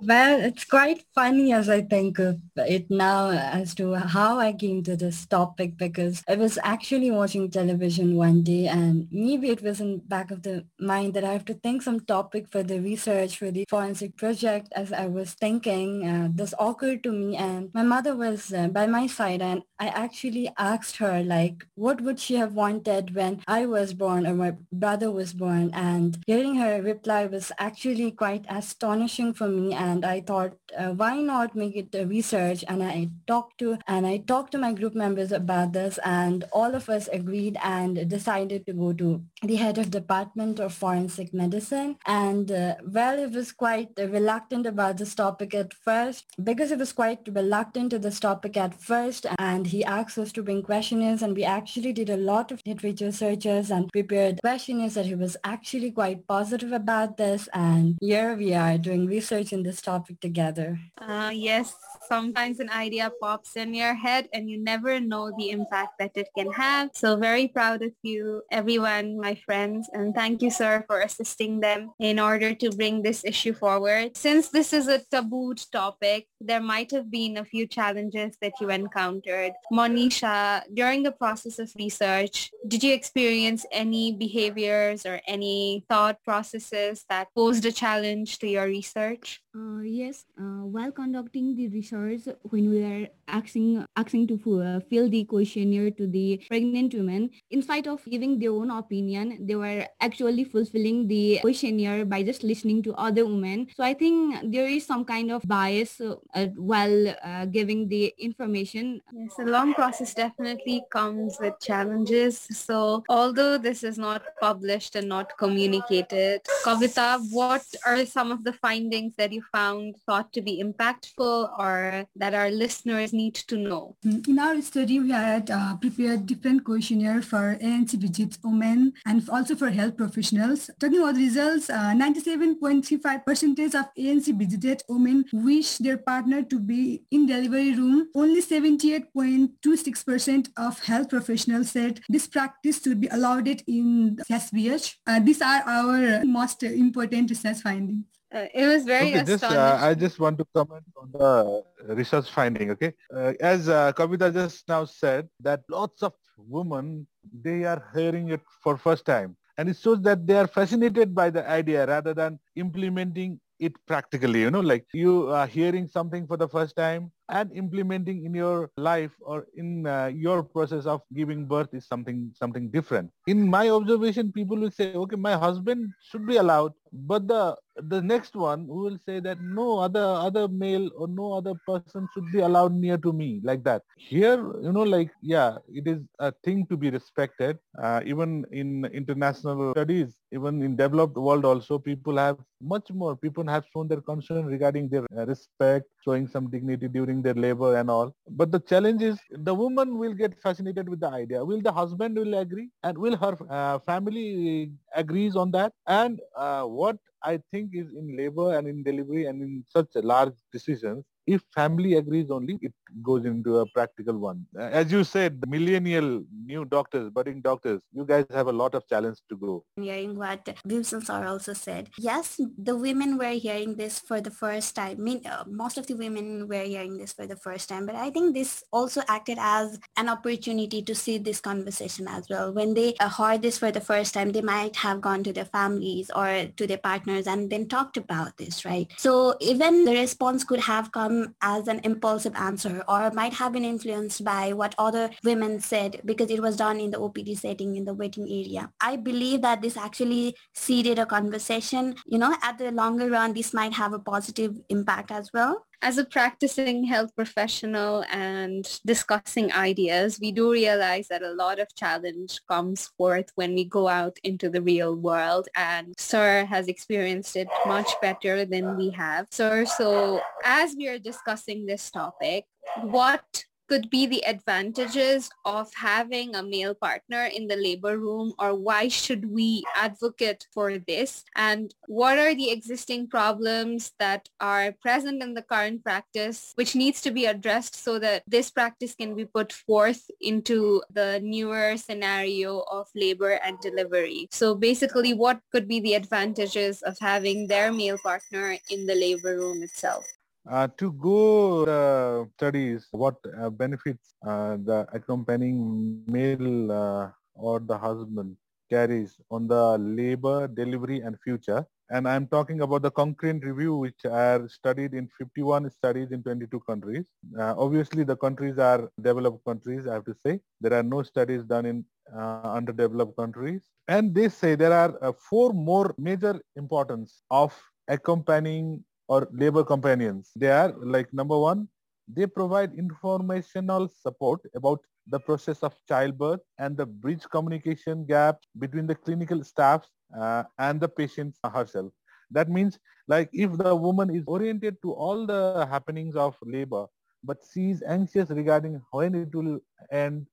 Well, 0.01 0.41
it's 0.41 0.65
quite 0.65 1.05
funny 1.15 1.53
as 1.53 1.69
I 1.69 1.81
think 1.81 2.19
of 2.19 2.41
it 2.57 2.91
now 2.91 3.29
as 3.29 3.73
to 3.75 3.93
how 3.93 4.39
I 4.39 4.51
came 4.51 4.83
to 4.83 4.97
this 4.97 5.25
topic 5.25 5.77
because 5.77 6.21
I 6.27 6.35
was 6.35 6.59
actually 6.63 7.11
watching 7.11 7.49
television 7.49 8.15
one 8.17 8.43
day 8.43 8.67
and 8.67 9.07
maybe 9.09 9.49
it 9.49 9.61
was 9.63 9.79
in 9.79 9.99
back 9.99 10.31
of 10.31 10.43
the 10.43 10.65
mind 10.79 11.13
that 11.13 11.23
I 11.23 11.31
have 11.31 11.45
to 11.45 11.53
think 11.53 11.81
some 11.81 12.01
topic 12.01 12.51
for 12.51 12.61
the 12.61 12.81
research 12.81 13.37
for 13.37 13.51
the 13.51 13.65
forensic 13.69 14.17
project 14.17 14.67
as 14.75 14.91
I 14.91 15.05
was 15.07 15.33
thinking 15.33 16.05
uh, 16.05 16.27
this 16.33 16.53
occurred 16.59 17.01
to 17.03 17.13
me 17.13 17.37
and 17.37 17.71
my 17.73 17.83
mother 17.83 18.15
was 18.15 18.51
uh, 18.51 18.67
by 18.67 18.87
my 18.87 19.07
side 19.07 19.41
and 19.41 19.63
I 19.79 19.87
actually 19.87 20.49
asked 20.57 20.97
her 20.97 21.23
like 21.23 21.65
what 21.75 22.01
would 22.01 22.19
she 22.19 22.35
have 22.35 22.53
wanted 22.53 23.15
when 23.15 23.41
I 23.47 23.65
was 23.65 23.93
born 23.93 24.27
or 24.27 24.33
my 24.33 24.55
brother 24.73 25.09
was 25.11 25.33
born? 25.33 25.71
And 25.73 26.17
hearing 26.27 26.55
her 26.55 26.81
reply 26.81 27.25
was 27.25 27.51
actually 27.59 28.11
quite 28.11 28.45
astonishing 28.49 29.33
for 29.33 29.47
me 29.47 29.73
and 29.85 30.05
I 30.05 30.21
thought, 30.21 30.53
uh, 30.77 30.91
why 31.01 31.15
not 31.21 31.55
make 31.55 31.75
it 31.75 31.93
a 31.93 32.05
research? 32.05 32.63
And 32.67 32.81
I 32.83 33.09
talked 33.27 33.59
to 33.59 33.77
and 33.87 34.07
I 34.07 34.17
talked 34.31 34.51
to 34.53 34.57
my 34.65 34.73
group 34.73 34.95
members 34.95 35.31
about 35.31 35.73
this, 35.73 35.99
and 36.03 36.45
all 36.51 36.73
of 36.79 36.89
us 36.89 37.07
agreed 37.19 37.57
and 37.63 38.09
decided 38.09 38.65
to 38.65 38.73
go 38.73 38.93
to 38.93 39.09
the 39.43 39.57
head 39.63 39.77
of 39.77 39.91
department 39.91 40.59
of 40.59 40.73
forensic 40.73 41.33
medicine. 41.33 41.97
And 42.05 42.51
uh, 42.51 42.75
well, 42.97 43.19
it 43.19 43.31
was 43.31 43.51
quite 43.51 43.89
reluctant 43.97 44.65
about 44.65 44.97
this 44.97 45.13
topic 45.13 45.53
at 45.53 45.73
first 45.73 46.25
because 46.43 46.71
it 46.71 46.79
was 46.79 46.93
quite 47.01 47.29
reluctant 47.39 47.91
to 47.91 47.99
this 47.99 48.19
topic 48.19 48.57
at 48.57 48.73
first. 48.81 49.27
And 49.37 49.67
he 49.67 49.83
asked 49.85 50.17
us 50.17 50.31
to 50.33 50.43
bring 50.43 50.63
questionnaires, 50.63 51.21
and 51.21 51.35
we 51.35 51.43
actually 51.43 51.93
did 51.93 52.09
a 52.09 52.23
lot 52.31 52.51
of 52.51 52.61
literature 52.65 53.11
searches 53.11 53.71
and 53.71 53.91
prepared 53.91 54.41
questionnaires 54.41 54.95
that 54.95 55.05
he 55.05 55.15
was 55.15 55.37
actually 55.43 55.91
quite 55.91 56.27
positive 56.27 56.71
about 56.71 57.17
this. 57.17 57.47
And 57.53 57.97
here 58.01 58.35
we 58.35 58.53
are 58.53 58.77
doing 58.77 59.05
research 59.05 59.53
in 59.53 59.63
this 59.63 59.74
this 59.75 59.81
topic 59.83 60.19
together? 60.21 60.79
Uh, 60.97 61.31
yes, 61.33 61.75
sometimes 62.07 62.59
an 62.59 62.69
idea 62.69 63.11
pops 63.19 63.55
in 63.57 63.73
your 63.73 63.93
head 63.93 64.29
and 64.31 64.49
you 64.49 64.57
never 64.57 64.99
know 64.99 65.31
the 65.37 65.49
impact 65.49 65.99
that 65.99 66.15
it 66.15 66.29
can 66.37 66.51
have. 66.51 66.91
So 66.93 67.17
very 67.17 67.47
proud 67.47 67.81
of 67.83 67.91
you, 68.01 68.41
everyone, 68.51 69.19
my 69.19 69.35
friends, 69.35 69.89
and 69.91 70.15
thank 70.15 70.41
you, 70.41 70.49
sir, 70.49 70.85
for 70.87 71.01
assisting 71.01 71.59
them 71.59 71.91
in 71.99 72.19
order 72.19 72.55
to 72.55 72.69
bring 72.71 73.01
this 73.01 73.25
issue 73.25 73.53
forward. 73.53 74.15
Since 74.15 74.49
this 74.49 74.71
is 74.71 74.87
a 74.87 74.99
tabooed 75.11 75.61
topic, 75.71 76.27
there 76.39 76.61
might 76.61 76.91
have 76.91 77.11
been 77.11 77.37
a 77.37 77.45
few 77.45 77.67
challenges 77.67 78.37
that 78.41 78.53
you 78.61 78.69
encountered. 78.69 79.51
Manisha, 79.71 80.63
during 80.73 81.03
the 81.03 81.11
process 81.11 81.59
of 81.59 81.71
research, 81.77 82.51
did 82.67 82.83
you 82.83 82.93
experience 82.93 83.65
any 83.71 84.15
behaviors 84.15 85.05
or 85.05 85.19
any 85.27 85.83
thought 85.89 86.23
processes 86.23 87.03
that 87.09 87.27
posed 87.35 87.65
a 87.65 87.71
challenge 87.71 88.39
to 88.39 88.47
your 88.47 88.65
research? 88.65 89.41
Uh, 89.55 89.79
yes, 89.87 90.25
uh, 90.35 90.67
while 90.67 90.91
conducting 90.91 91.55
the 91.55 91.69
research, 91.69 92.27
when 92.51 92.69
we 92.69 92.83
are 92.83 93.07
asking 93.29 93.79
asking 93.95 94.27
to 94.27 94.35
uh, 94.59 94.79
fill 94.91 95.07
the 95.07 95.23
questionnaire 95.23 95.89
to 95.91 96.07
the 96.07 96.43
pregnant 96.49 96.93
women, 96.93 97.29
in 97.49 97.61
spite 97.61 97.87
of 97.87 98.03
giving 98.03 98.37
their 98.37 98.51
own 98.51 98.69
opinion, 98.69 99.39
they 99.47 99.55
were 99.55 99.87
actually 100.01 100.43
fulfilling 100.43 101.07
the 101.07 101.39
questionnaire 101.39 102.03
by 102.03 102.21
just 102.21 102.43
listening 102.43 102.83
to 102.83 102.91
other 102.99 103.25
women. 103.25 103.67
So 103.77 103.83
I 103.85 103.93
think 103.93 104.51
there 104.51 104.67
is 104.67 104.85
some 104.85 105.05
kind 105.05 105.31
of 105.31 105.41
bias 105.47 106.01
uh, 106.01 106.47
while 106.59 107.15
uh, 107.23 107.45
giving 107.45 107.87
the 107.87 108.13
information. 108.19 108.99
Yes, 109.13 109.35
the 109.37 109.45
long 109.45 109.73
process 109.73 110.13
definitely 110.13 110.83
comes 110.91 111.39
with 111.39 111.55
challenges. 111.61 112.43
So 112.51 113.05
although 113.07 113.57
this 113.57 113.87
is 113.87 113.97
not 113.97 114.21
published 114.41 114.97
and 114.97 115.07
not 115.07 115.37
communicated, 115.37 116.43
Kavita, 116.65 117.23
what 117.31 117.63
are 117.85 118.05
some 118.05 118.33
of 118.33 118.43
the 118.43 118.51
findings 118.51 119.15
that 119.15 119.31
you 119.31 119.44
found 119.51 119.95
thought 120.05 120.31
to 120.33 120.41
be 120.41 120.63
impactful 120.63 121.59
or 121.59 122.05
that 122.15 122.33
our 122.33 122.49
listeners 122.49 123.13
need 123.13 123.35
to 123.35 123.57
know? 123.57 123.95
Mm, 124.05 124.27
in 124.27 124.39
our 124.39 124.59
study, 124.61 124.99
we 124.99 125.11
had 125.11 125.51
uh, 125.51 125.75
prepared 125.77 126.25
different 126.25 126.63
questionnaire 126.63 127.21
for 127.21 127.57
ANC 127.61 127.93
visits 127.93 128.39
women 128.43 128.93
and 129.05 129.29
also 129.29 129.55
for 129.55 129.69
health 129.69 129.95
professionals. 129.97 130.71
Talking 130.79 130.99
about 130.99 131.15
the 131.15 131.23
results, 131.23 131.67
97.35% 131.67 133.75
of 133.75 133.85
ANC 133.97 134.37
visited 134.37 134.83
women 134.89 135.25
wish 135.33 135.77
their 135.77 135.97
partner 135.97 136.43
to 136.43 136.59
be 136.59 137.03
in 137.11 137.25
delivery 137.25 137.73
room. 137.73 138.09
Only 138.15 138.41
78.26% 138.41 140.49
of 140.57 140.79
health 140.79 141.09
professionals 141.09 141.71
said 141.71 142.01
this 142.09 142.27
practice 142.27 142.81
should 142.81 143.01
be 143.01 143.07
allowed 143.07 143.47
in 143.67 144.17
SBH. 144.29 144.95
Uh, 145.07 145.19
these 145.19 145.41
are 145.41 145.61
our 145.65 146.23
most 146.25 146.63
important 146.63 147.29
research 147.29 147.59
findings. 147.59 148.05
Uh, 148.35 148.47
it 148.53 148.65
was 148.67 148.83
very 148.83 149.15
okay, 149.15 149.23
just, 149.25 149.43
uh, 149.45 149.77
I 149.81 149.93
just 149.93 150.19
want 150.19 150.37
to 150.39 150.45
comment 150.53 150.85
on 151.01 151.11
the 151.13 151.63
research 151.95 152.29
finding. 152.29 152.71
Okay, 152.71 152.93
uh, 153.15 153.33
as 153.39 153.69
uh, 153.69 153.93
Kavita 153.93 154.33
just 154.33 154.67
now 154.67 154.83
said, 154.85 155.29
that 155.39 155.61
lots 155.69 156.03
of 156.03 156.13
women 156.37 157.07
they 157.41 157.63
are 157.63 157.81
hearing 157.95 158.29
it 158.29 158.41
for 158.61 158.77
first 158.77 159.05
time, 159.05 159.37
and 159.57 159.69
it 159.69 159.77
shows 159.77 160.01
that 160.01 160.27
they 160.27 160.35
are 160.35 160.47
fascinated 160.47 161.15
by 161.15 161.29
the 161.29 161.47
idea 161.49 161.85
rather 161.87 162.13
than 162.13 162.39
implementing 162.57 163.39
it 163.59 163.73
practically. 163.87 164.41
You 164.41 164.51
know, 164.51 164.59
like 164.59 164.85
you 164.93 165.29
are 165.29 165.47
hearing 165.47 165.87
something 165.87 166.27
for 166.27 166.37
the 166.37 166.49
first 166.49 166.75
time 166.75 167.11
and 167.29 167.51
implementing 167.53 168.25
in 168.25 168.33
your 168.33 168.69
life 168.77 169.11
or 169.21 169.45
in 169.55 169.85
uh, 169.87 170.07
your 170.13 170.43
process 170.43 170.85
of 170.85 171.01
giving 171.13 171.45
birth 171.45 171.73
is 171.73 171.85
something 171.87 172.31
something 172.33 172.69
different. 172.69 173.11
In 173.27 173.49
my 173.49 173.69
observation, 173.69 174.31
people 174.31 174.57
will 174.57 174.71
say, 174.71 174.87
okay, 174.87 175.07
my 175.09 175.25
husband 175.27 175.81
should 175.99 176.17
be 176.19 176.27
allowed, 176.37 176.65
but 176.91 177.27
the 177.27 177.55
the 177.75 178.01
next 178.01 178.35
one 178.35 178.65
who 178.65 178.79
will 178.85 178.97
say 178.97 179.19
that 179.19 179.37
no 179.41 179.79
other 179.79 180.03
other 180.27 180.47
male 180.47 180.89
or 180.95 181.07
no 181.07 181.33
other 181.33 181.53
person 181.67 182.07
should 182.13 182.31
be 182.31 182.39
allowed 182.39 182.73
near 182.73 182.97
to 182.97 183.11
me 183.11 183.39
like 183.43 183.63
that 183.63 183.81
here 183.97 184.37
you 184.61 184.71
know 184.71 184.83
like 184.83 185.09
yeah 185.21 185.57
it 185.67 185.87
is 185.87 185.99
a 186.19 186.31
thing 186.43 186.65
to 186.67 186.77
be 186.77 186.89
respected 186.89 187.57
uh, 187.81 188.01
even 188.05 188.45
in 188.51 188.85
international 188.85 189.71
studies 189.73 190.21
even 190.31 190.61
in 190.61 190.75
developed 190.75 191.15
world 191.17 191.45
also 191.45 191.77
people 191.77 192.17
have 192.17 192.37
much 192.61 192.91
more 192.91 193.15
people 193.15 193.45
have 193.47 193.65
shown 193.73 193.87
their 193.87 194.01
concern 194.01 194.45
regarding 194.45 194.87
their 194.89 195.05
uh, 195.17 195.25
respect 195.25 195.85
showing 196.03 196.27
some 196.27 196.49
dignity 196.49 196.87
during 196.87 197.14
their 197.21 197.33
labor 197.33 197.75
and 197.77 197.89
all. 197.89 198.13
But 198.29 198.51
the 198.51 198.59
challenge 198.59 199.01
is 199.01 199.19
the 199.31 199.53
woman 199.53 199.97
will 199.97 200.13
get 200.13 200.35
fascinated 200.35 200.87
with 200.89 200.99
the 200.99 201.09
idea. 201.09 201.43
Will 201.43 201.61
the 201.61 201.71
husband 201.71 202.15
will 202.17 202.33
agree? 202.35 202.69
And 202.83 202.97
will 202.97 203.15
her 203.17 203.35
uh, 203.49 203.79
family 203.79 204.71
agrees 204.95 205.35
on 205.35 205.51
that? 205.51 205.73
And 205.87 206.19
uh, 206.35 206.63
what 206.63 206.97
I 207.23 207.39
think 207.51 207.71
is 207.73 207.87
in 207.93 208.15
labor 208.17 208.57
and 208.57 208.67
in 208.67 208.83
delivery 208.83 209.25
and 209.25 209.41
in 209.41 209.63
such 209.67 209.87
large 209.95 210.33
decisions, 210.51 211.03
if 211.27 211.41
family 211.53 211.95
agrees 211.95 212.29
only, 212.29 212.59
it 212.61 212.73
goes 213.01 213.25
into 213.25 213.59
a 213.59 213.65
practical 213.67 214.17
one. 214.17 214.45
As 214.57 214.91
you 214.91 215.03
said, 215.03 215.41
the 215.41 215.47
millennial 215.47 216.23
new 216.45 216.65
doctors, 216.65 217.09
budding 217.09 217.41
doctors, 217.41 217.81
you 217.93 218.05
guys 218.05 218.25
have 218.31 218.47
a 218.47 218.51
lot 218.51 218.75
of 218.75 218.87
challenge 218.87 219.17
to 219.29 219.37
go. 219.37 219.63
Hearing 219.77 220.15
what 220.17 220.45
Bimson 220.67 221.03
sir 221.03 221.25
also 221.25 221.53
said, 221.53 221.89
yes, 221.97 222.39
the 222.57 222.75
women 222.75 223.17
were 223.17 223.31
hearing 223.31 223.75
this 223.75 223.99
for 223.99 224.21
the 224.21 224.31
first 224.31 224.75
time. 224.75 225.03
Mean, 225.03 225.21
uh, 225.25 225.43
most 225.47 225.77
of 225.77 225.87
the 225.87 225.95
women 225.95 226.47
were 226.47 226.63
hearing 226.63 226.97
this 226.97 227.13
for 227.13 227.25
the 227.25 227.35
first 227.35 227.69
time, 227.69 227.85
but 227.85 227.95
I 227.95 228.09
think 228.09 228.33
this 228.33 228.63
also 228.71 229.01
acted 229.07 229.37
as 229.39 229.79
an 229.97 230.09
opportunity 230.09 230.81
to 230.83 230.95
see 230.95 231.17
this 231.17 231.41
conversation 231.41 232.07
as 232.07 232.27
well. 232.29 232.53
When 232.53 232.73
they 232.73 232.95
uh, 232.99 233.09
heard 233.09 233.41
this 233.41 233.57
for 233.57 233.71
the 233.71 233.81
first 233.81 234.13
time, 234.13 234.31
they 234.31 234.41
might 234.41 234.75
have 234.77 235.01
gone 235.01 235.23
to 235.23 235.33
their 235.33 235.45
families 235.45 236.11
or 236.15 236.47
to 236.55 236.67
their 236.67 236.77
partners 236.77 237.27
and 237.27 237.49
then 237.49 237.67
talked 237.67 237.97
about 237.97 238.37
this, 238.37 238.65
right? 238.65 238.91
So 238.97 239.35
even 239.39 239.85
the 239.85 239.93
response 239.93 240.43
could 240.43 240.59
have 240.59 240.91
come 240.91 241.14
as 241.41 241.67
an 241.67 241.79
impulsive 241.83 242.35
answer 242.35 242.83
or 242.87 243.11
might 243.11 243.33
have 243.33 243.53
been 243.53 243.65
influenced 243.65 244.23
by 244.23 244.53
what 244.53 244.75
other 244.77 245.09
women 245.23 245.59
said 245.59 246.01
because 246.05 246.29
it 246.29 246.41
was 246.41 246.57
done 246.57 246.79
in 246.79 246.91
the 246.91 246.99
OPD 246.99 247.37
setting 247.37 247.75
in 247.75 247.85
the 247.85 247.93
waiting 247.93 248.27
area. 248.39 248.69
I 248.81 248.95
believe 248.97 249.41
that 249.41 249.61
this 249.61 249.77
actually 249.77 250.35
seeded 250.53 250.99
a 250.99 251.05
conversation. 251.05 251.95
You 252.05 252.19
know, 252.19 252.35
at 252.41 252.57
the 252.57 252.71
longer 252.71 253.09
run, 253.09 253.33
this 253.33 253.53
might 253.53 253.73
have 253.73 253.93
a 253.93 253.99
positive 253.99 254.53
impact 254.69 255.11
as 255.11 255.31
well. 255.33 255.65
As 255.81 255.97
a 255.97 256.05
practicing 256.05 256.83
health 256.85 257.15
professional 257.15 258.03
and 258.11 258.67
discussing 258.85 259.51
ideas, 259.51 260.19
we 260.19 260.31
do 260.31 260.51
realize 260.51 261.07
that 261.09 261.21
a 261.21 261.33
lot 261.33 261.59
of 261.59 261.73
challenge 261.75 262.39
comes 262.49 262.87
forth 262.97 263.31
when 263.35 263.53
we 263.53 263.65
go 263.65 263.87
out 263.87 264.17
into 264.23 264.49
the 264.49 264.61
real 264.61 264.95
world 264.95 265.47
and 265.55 265.93
Sir 265.97 266.45
has 266.45 266.67
experienced 266.67 267.35
it 267.35 267.47
much 267.65 267.89
better 268.01 268.45
than 268.45 268.77
we 268.77 268.89
have. 268.91 269.27
Sir, 269.31 269.65
so 269.65 270.21
as 270.43 270.75
we 270.77 270.87
are 270.87 270.99
discussing 270.99 271.65
this 271.65 271.91
topic, 271.91 272.45
what 272.81 273.45
could 273.67 273.89
be 273.89 274.05
the 274.05 274.25
advantages 274.25 275.29
of 275.45 275.71
having 275.73 276.35
a 276.35 276.43
male 276.43 276.75
partner 276.75 277.25
in 277.25 277.47
the 277.47 277.55
labor 277.55 277.97
room 277.97 278.33
or 278.39 278.53
why 278.53 278.87
should 278.87 279.29
we 279.31 279.63
advocate 279.75 280.47
for 280.53 280.77
this 280.77 281.23
and 281.35 281.73
what 281.87 282.17
are 282.17 282.35
the 282.35 282.51
existing 282.51 283.07
problems 283.07 283.91
that 283.99 284.29
are 284.39 284.73
present 284.81 285.21
in 285.21 285.33
the 285.33 285.41
current 285.41 285.83
practice 285.83 286.53
which 286.55 286.75
needs 286.75 287.01
to 287.01 287.11
be 287.11 287.25
addressed 287.25 287.75
so 287.75 287.99
that 287.99 288.23
this 288.27 288.51
practice 288.51 288.95
can 288.95 289.15
be 289.15 289.25
put 289.25 289.51
forth 289.51 290.09
into 290.21 290.81
the 290.91 291.19
newer 291.23 291.77
scenario 291.77 292.63
of 292.71 292.87
labor 292.95 293.39
and 293.43 293.59
delivery. 293.59 294.27
So 294.31 294.55
basically 294.55 295.13
what 295.13 295.39
could 295.51 295.67
be 295.67 295.79
the 295.79 295.95
advantages 295.95 296.81
of 296.83 296.97
having 296.99 297.47
their 297.47 297.71
male 297.71 297.97
partner 297.97 298.57
in 298.69 298.85
the 298.85 298.95
labor 298.95 299.37
room 299.37 299.63
itself? 299.63 300.05
Uh, 300.49 300.67
to 300.77 300.91
go 300.93 301.65
uh, 301.65 302.25
studies 302.37 302.87
what 302.91 303.15
uh, 303.41 303.49
benefits 303.49 304.13
uh, 304.27 304.57
the 304.63 304.85
accompanying 304.93 306.03
male 306.05 306.71
uh, 306.71 307.09
or 307.33 307.59
the 307.59 307.75
husband 307.75 308.37
carries 308.69 309.17
on 309.31 309.47
the 309.47 309.77
labor, 309.79 310.47
delivery 310.47 311.01
and 311.01 311.19
future. 311.23 311.65
And 311.89 312.07
I'm 312.07 312.27
talking 312.27 312.61
about 312.61 312.83
the 312.83 312.91
Cochrane 312.91 313.39
review 313.39 313.75
which 313.75 314.05
are 314.05 314.47
studied 314.47 314.93
in 314.93 315.07
51 315.17 315.69
studies 315.71 316.11
in 316.11 316.21
22 316.21 316.59
countries. 316.61 317.05
Uh, 317.39 317.55
obviously 317.57 318.03
the 318.03 318.15
countries 318.15 318.59
are 318.59 318.89
developed 319.01 319.43
countries, 319.45 319.87
I 319.87 319.93
have 319.93 320.05
to 320.05 320.15
say. 320.25 320.39
There 320.61 320.73
are 320.73 320.83
no 320.83 321.01
studies 321.01 321.43
done 321.43 321.65
in 321.65 321.85
underdeveloped 322.15 323.17
countries. 323.17 323.61
And 323.87 324.13
they 324.13 324.29
say 324.29 324.55
there 324.55 324.73
are 324.73 325.13
four 325.13 325.53
more 325.53 325.93
major 325.97 326.39
importance 326.55 327.21
of 327.29 327.55
accompanying 327.87 328.83
or 329.07 329.27
labor 329.31 329.63
companions. 329.63 330.31
They 330.35 330.49
are 330.51 330.73
like 330.77 331.13
number 331.13 331.37
one, 331.37 331.67
they 332.07 332.25
provide 332.27 332.73
informational 332.73 333.87
support 333.89 334.41
about 334.55 334.79
the 335.07 335.19
process 335.19 335.63
of 335.63 335.75
childbirth 335.87 336.41
and 336.59 336.77
the 336.77 336.85
bridge 336.85 337.23
communication 337.31 338.05
gap 338.05 338.39
between 338.59 338.87
the 338.87 338.95
clinical 338.95 339.43
staff 339.43 339.87
uh, 340.19 340.43
and 340.59 340.79
the 340.79 340.89
patient 340.89 341.35
herself. 341.53 341.91
That 342.31 342.49
means 342.49 342.79
like 343.07 343.29
if 343.33 343.57
the 343.57 343.75
woman 343.75 344.13
is 344.15 344.23
oriented 344.27 344.77
to 344.83 344.93
all 344.93 345.25
the 345.25 345.65
happenings 345.69 346.15
of 346.15 346.35
labor, 346.43 346.85
but 347.23 347.37
she 347.51 347.71
is 347.71 347.83
anxious 347.87 348.29
regarding 348.29 348.81
when 348.91 349.15
it 349.15 349.33
will 349.33 349.59
end 349.91 350.27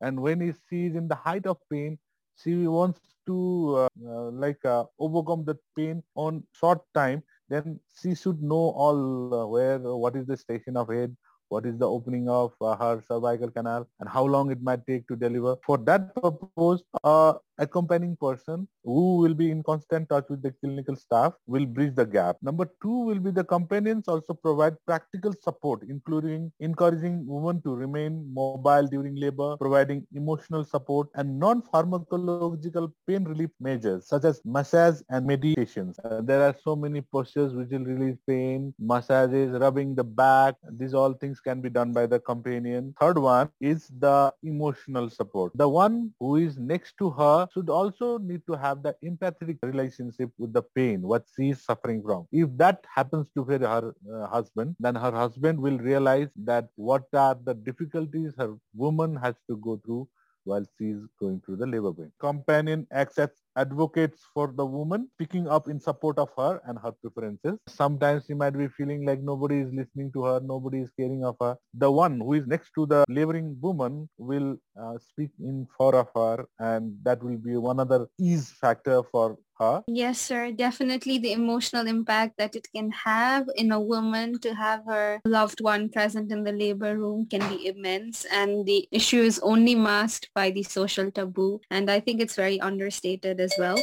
and 0.00 0.20
when 0.20 0.40
she 0.68 0.86
is 0.86 0.94
in 0.94 1.08
the 1.08 1.14
height 1.14 1.46
of 1.46 1.58
pain, 1.70 1.98
she 2.36 2.66
wants 2.66 3.00
to 3.26 3.74
uh, 3.76 3.88
uh, 4.06 4.30
like 4.30 4.64
uh, 4.64 4.84
overcome 4.98 5.44
the 5.44 5.56
pain 5.76 6.02
on 6.14 6.42
short 6.52 6.80
time 6.94 7.22
then 7.48 7.80
she 8.00 8.14
should 8.14 8.42
know 8.42 8.72
all 8.84 9.34
uh, 9.34 9.46
where 9.46 9.78
what 9.78 10.16
is 10.16 10.26
the 10.26 10.36
station 10.36 10.76
of 10.76 10.88
head 10.88 11.16
what 11.48 11.66
is 11.66 11.78
the 11.78 11.88
opening 11.88 12.28
of 12.28 12.52
uh, 12.60 12.76
her 12.76 13.02
cervical 13.08 13.50
canal, 13.50 13.86
and 14.00 14.08
how 14.08 14.24
long 14.24 14.50
it 14.50 14.62
might 14.62 14.86
take 14.86 15.06
to 15.08 15.16
deliver. 15.16 15.56
For 15.64 15.78
that 15.78 16.14
purpose, 16.14 16.82
uh, 17.04 17.34
accompanying 17.58 18.16
person 18.16 18.66
who 18.84 19.16
will 19.16 19.34
be 19.34 19.50
in 19.50 19.62
constant 19.62 20.08
touch 20.08 20.26
with 20.28 20.42
the 20.42 20.52
clinical 20.60 20.96
staff 20.96 21.34
will 21.46 21.66
bridge 21.66 21.94
the 21.94 22.06
gap. 22.06 22.36
Number 22.42 22.70
two 22.82 23.04
will 23.04 23.18
be 23.18 23.30
the 23.30 23.44
companions 23.44 24.08
also 24.08 24.34
provide 24.34 24.76
practical 24.86 25.34
support, 25.42 25.82
including 25.88 26.52
encouraging 26.60 27.26
women 27.26 27.60
to 27.62 27.74
remain 27.74 28.32
mobile 28.32 28.86
during 28.86 29.16
labor, 29.16 29.56
providing 29.56 30.06
emotional 30.14 30.64
support 30.64 31.08
and 31.14 31.38
non-pharmacological 31.38 32.92
pain 33.06 33.24
relief 33.24 33.50
measures 33.60 34.06
such 34.06 34.24
as 34.24 34.40
massage 34.44 35.00
and 35.10 35.26
meditations. 35.26 35.98
Uh, 36.04 36.20
there 36.22 36.42
are 36.42 36.54
so 36.62 36.76
many 36.76 37.00
postures 37.00 37.54
which 37.54 37.70
will 37.70 37.84
release 37.84 38.16
pain, 38.26 38.72
massages, 38.78 39.50
rubbing 39.58 39.94
the 39.94 40.04
back. 40.04 40.54
These 40.72 40.94
all 40.94 41.12
things 41.12 41.40
can 41.40 41.60
be 41.60 41.70
done 41.70 41.92
by 41.92 42.06
the 42.06 42.20
companion. 42.20 42.94
Third 43.00 43.18
one 43.18 43.50
is 43.60 43.90
the 43.98 44.32
emotional 44.42 45.10
support. 45.10 45.52
The 45.54 45.68
one 45.68 46.12
who 46.20 46.36
is 46.36 46.56
next 46.58 46.94
to 46.98 47.10
her 47.10 47.47
should 47.52 47.70
also 47.70 48.18
need 48.18 48.42
to 48.46 48.54
have 48.54 48.82
the 48.82 48.94
empathetic 49.04 49.58
relationship 49.62 50.30
with 50.38 50.52
the 50.52 50.62
pain, 50.62 51.02
what 51.02 51.24
she 51.36 51.50
is 51.50 51.64
suffering 51.64 52.02
from. 52.02 52.26
If 52.32 52.48
that 52.56 52.84
happens 52.94 53.28
to 53.34 53.44
her, 53.44 53.58
her 53.58 53.94
uh, 54.12 54.26
husband, 54.26 54.76
then 54.80 54.94
her 54.94 55.12
husband 55.12 55.60
will 55.60 55.78
realize 55.78 56.28
that 56.44 56.68
what 56.76 57.04
are 57.12 57.36
the 57.44 57.54
difficulties 57.54 58.32
her 58.38 58.54
woman 58.74 59.16
has 59.16 59.34
to 59.48 59.56
go 59.56 59.80
through 59.84 60.08
while 60.44 60.64
she 60.76 60.86
is 60.86 61.02
going 61.20 61.40
through 61.44 61.56
the 61.56 61.66
labor 61.66 61.92
pain. 61.92 62.10
Companion 62.18 62.86
acts 62.90 63.18
as 63.18 63.30
advocates 63.58 64.22
for 64.32 64.52
the 64.56 64.64
woman, 64.64 65.08
picking 65.18 65.48
up 65.48 65.68
in 65.68 65.80
support 65.80 66.18
of 66.18 66.30
her 66.36 66.60
and 66.66 66.78
her 66.78 66.92
preferences. 66.92 67.58
Sometimes 67.66 68.24
she 68.26 68.34
might 68.34 68.56
be 68.56 68.68
feeling 68.68 69.04
like 69.04 69.20
nobody 69.20 69.58
is 69.60 69.72
listening 69.72 70.12
to 70.12 70.24
her, 70.24 70.40
nobody 70.40 70.80
is 70.80 70.90
caring 70.98 71.24
of 71.24 71.36
her. 71.40 71.56
The 71.74 71.90
one 71.90 72.20
who 72.20 72.34
is 72.34 72.46
next 72.46 72.70
to 72.76 72.86
the 72.86 73.04
laboring 73.08 73.56
woman 73.60 74.08
will 74.16 74.56
uh, 74.80 74.96
speak 74.98 75.30
in 75.40 75.66
favor 75.76 75.98
of 75.98 76.08
her 76.14 76.46
and 76.58 76.96
that 77.02 77.22
will 77.22 77.38
be 77.38 77.56
one 77.56 77.80
other 77.80 78.08
ease 78.18 78.50
factor 78.50 79.02
for 79.10 79.36
her. 79.58 79.82
Yes, 79.88 80.20
sir. 80.20 80.52
Definitely 80.52 81.18
the 81.18 81.32
emotional 81.32 81.86
impact 81.86 82.38
that 82.38 82.54
it 82.54 82.68
can 82.74 82.90
have 82.92 83.48
in 83.56 83.72
a 83.72 83.80
woman 83.80 84.38
to 84.40 84.54
have 84.54 84.84
her 84.86 85.20
loved 85.24 85.60
one 85.60 85.88
present 85.88 86.30
in 86.30 86.44
the 86.44 86.52
labor 86.52 86.96
room 86.96 87.26
can 87.26 87.42
be 87.48 87.66
immense. 87.66 88.24
And 88.30 88.64
the 88.66 88.88
issue 88.92 89.20
is 89.20 89.38
only 89.40 89.74
masked 89.74 90.30
by 90.34 90.50
the 90.50 90.62
social 90.62 91.10
taboo. 91.10 91.60
And 91.70 91.90
I 91.90 92.00
think 92.00 92.20
it's 92.20 92.36
very 92.36 92.60
understated 92.60 93.40
as 93.48 93.58
well. 93.58 93.78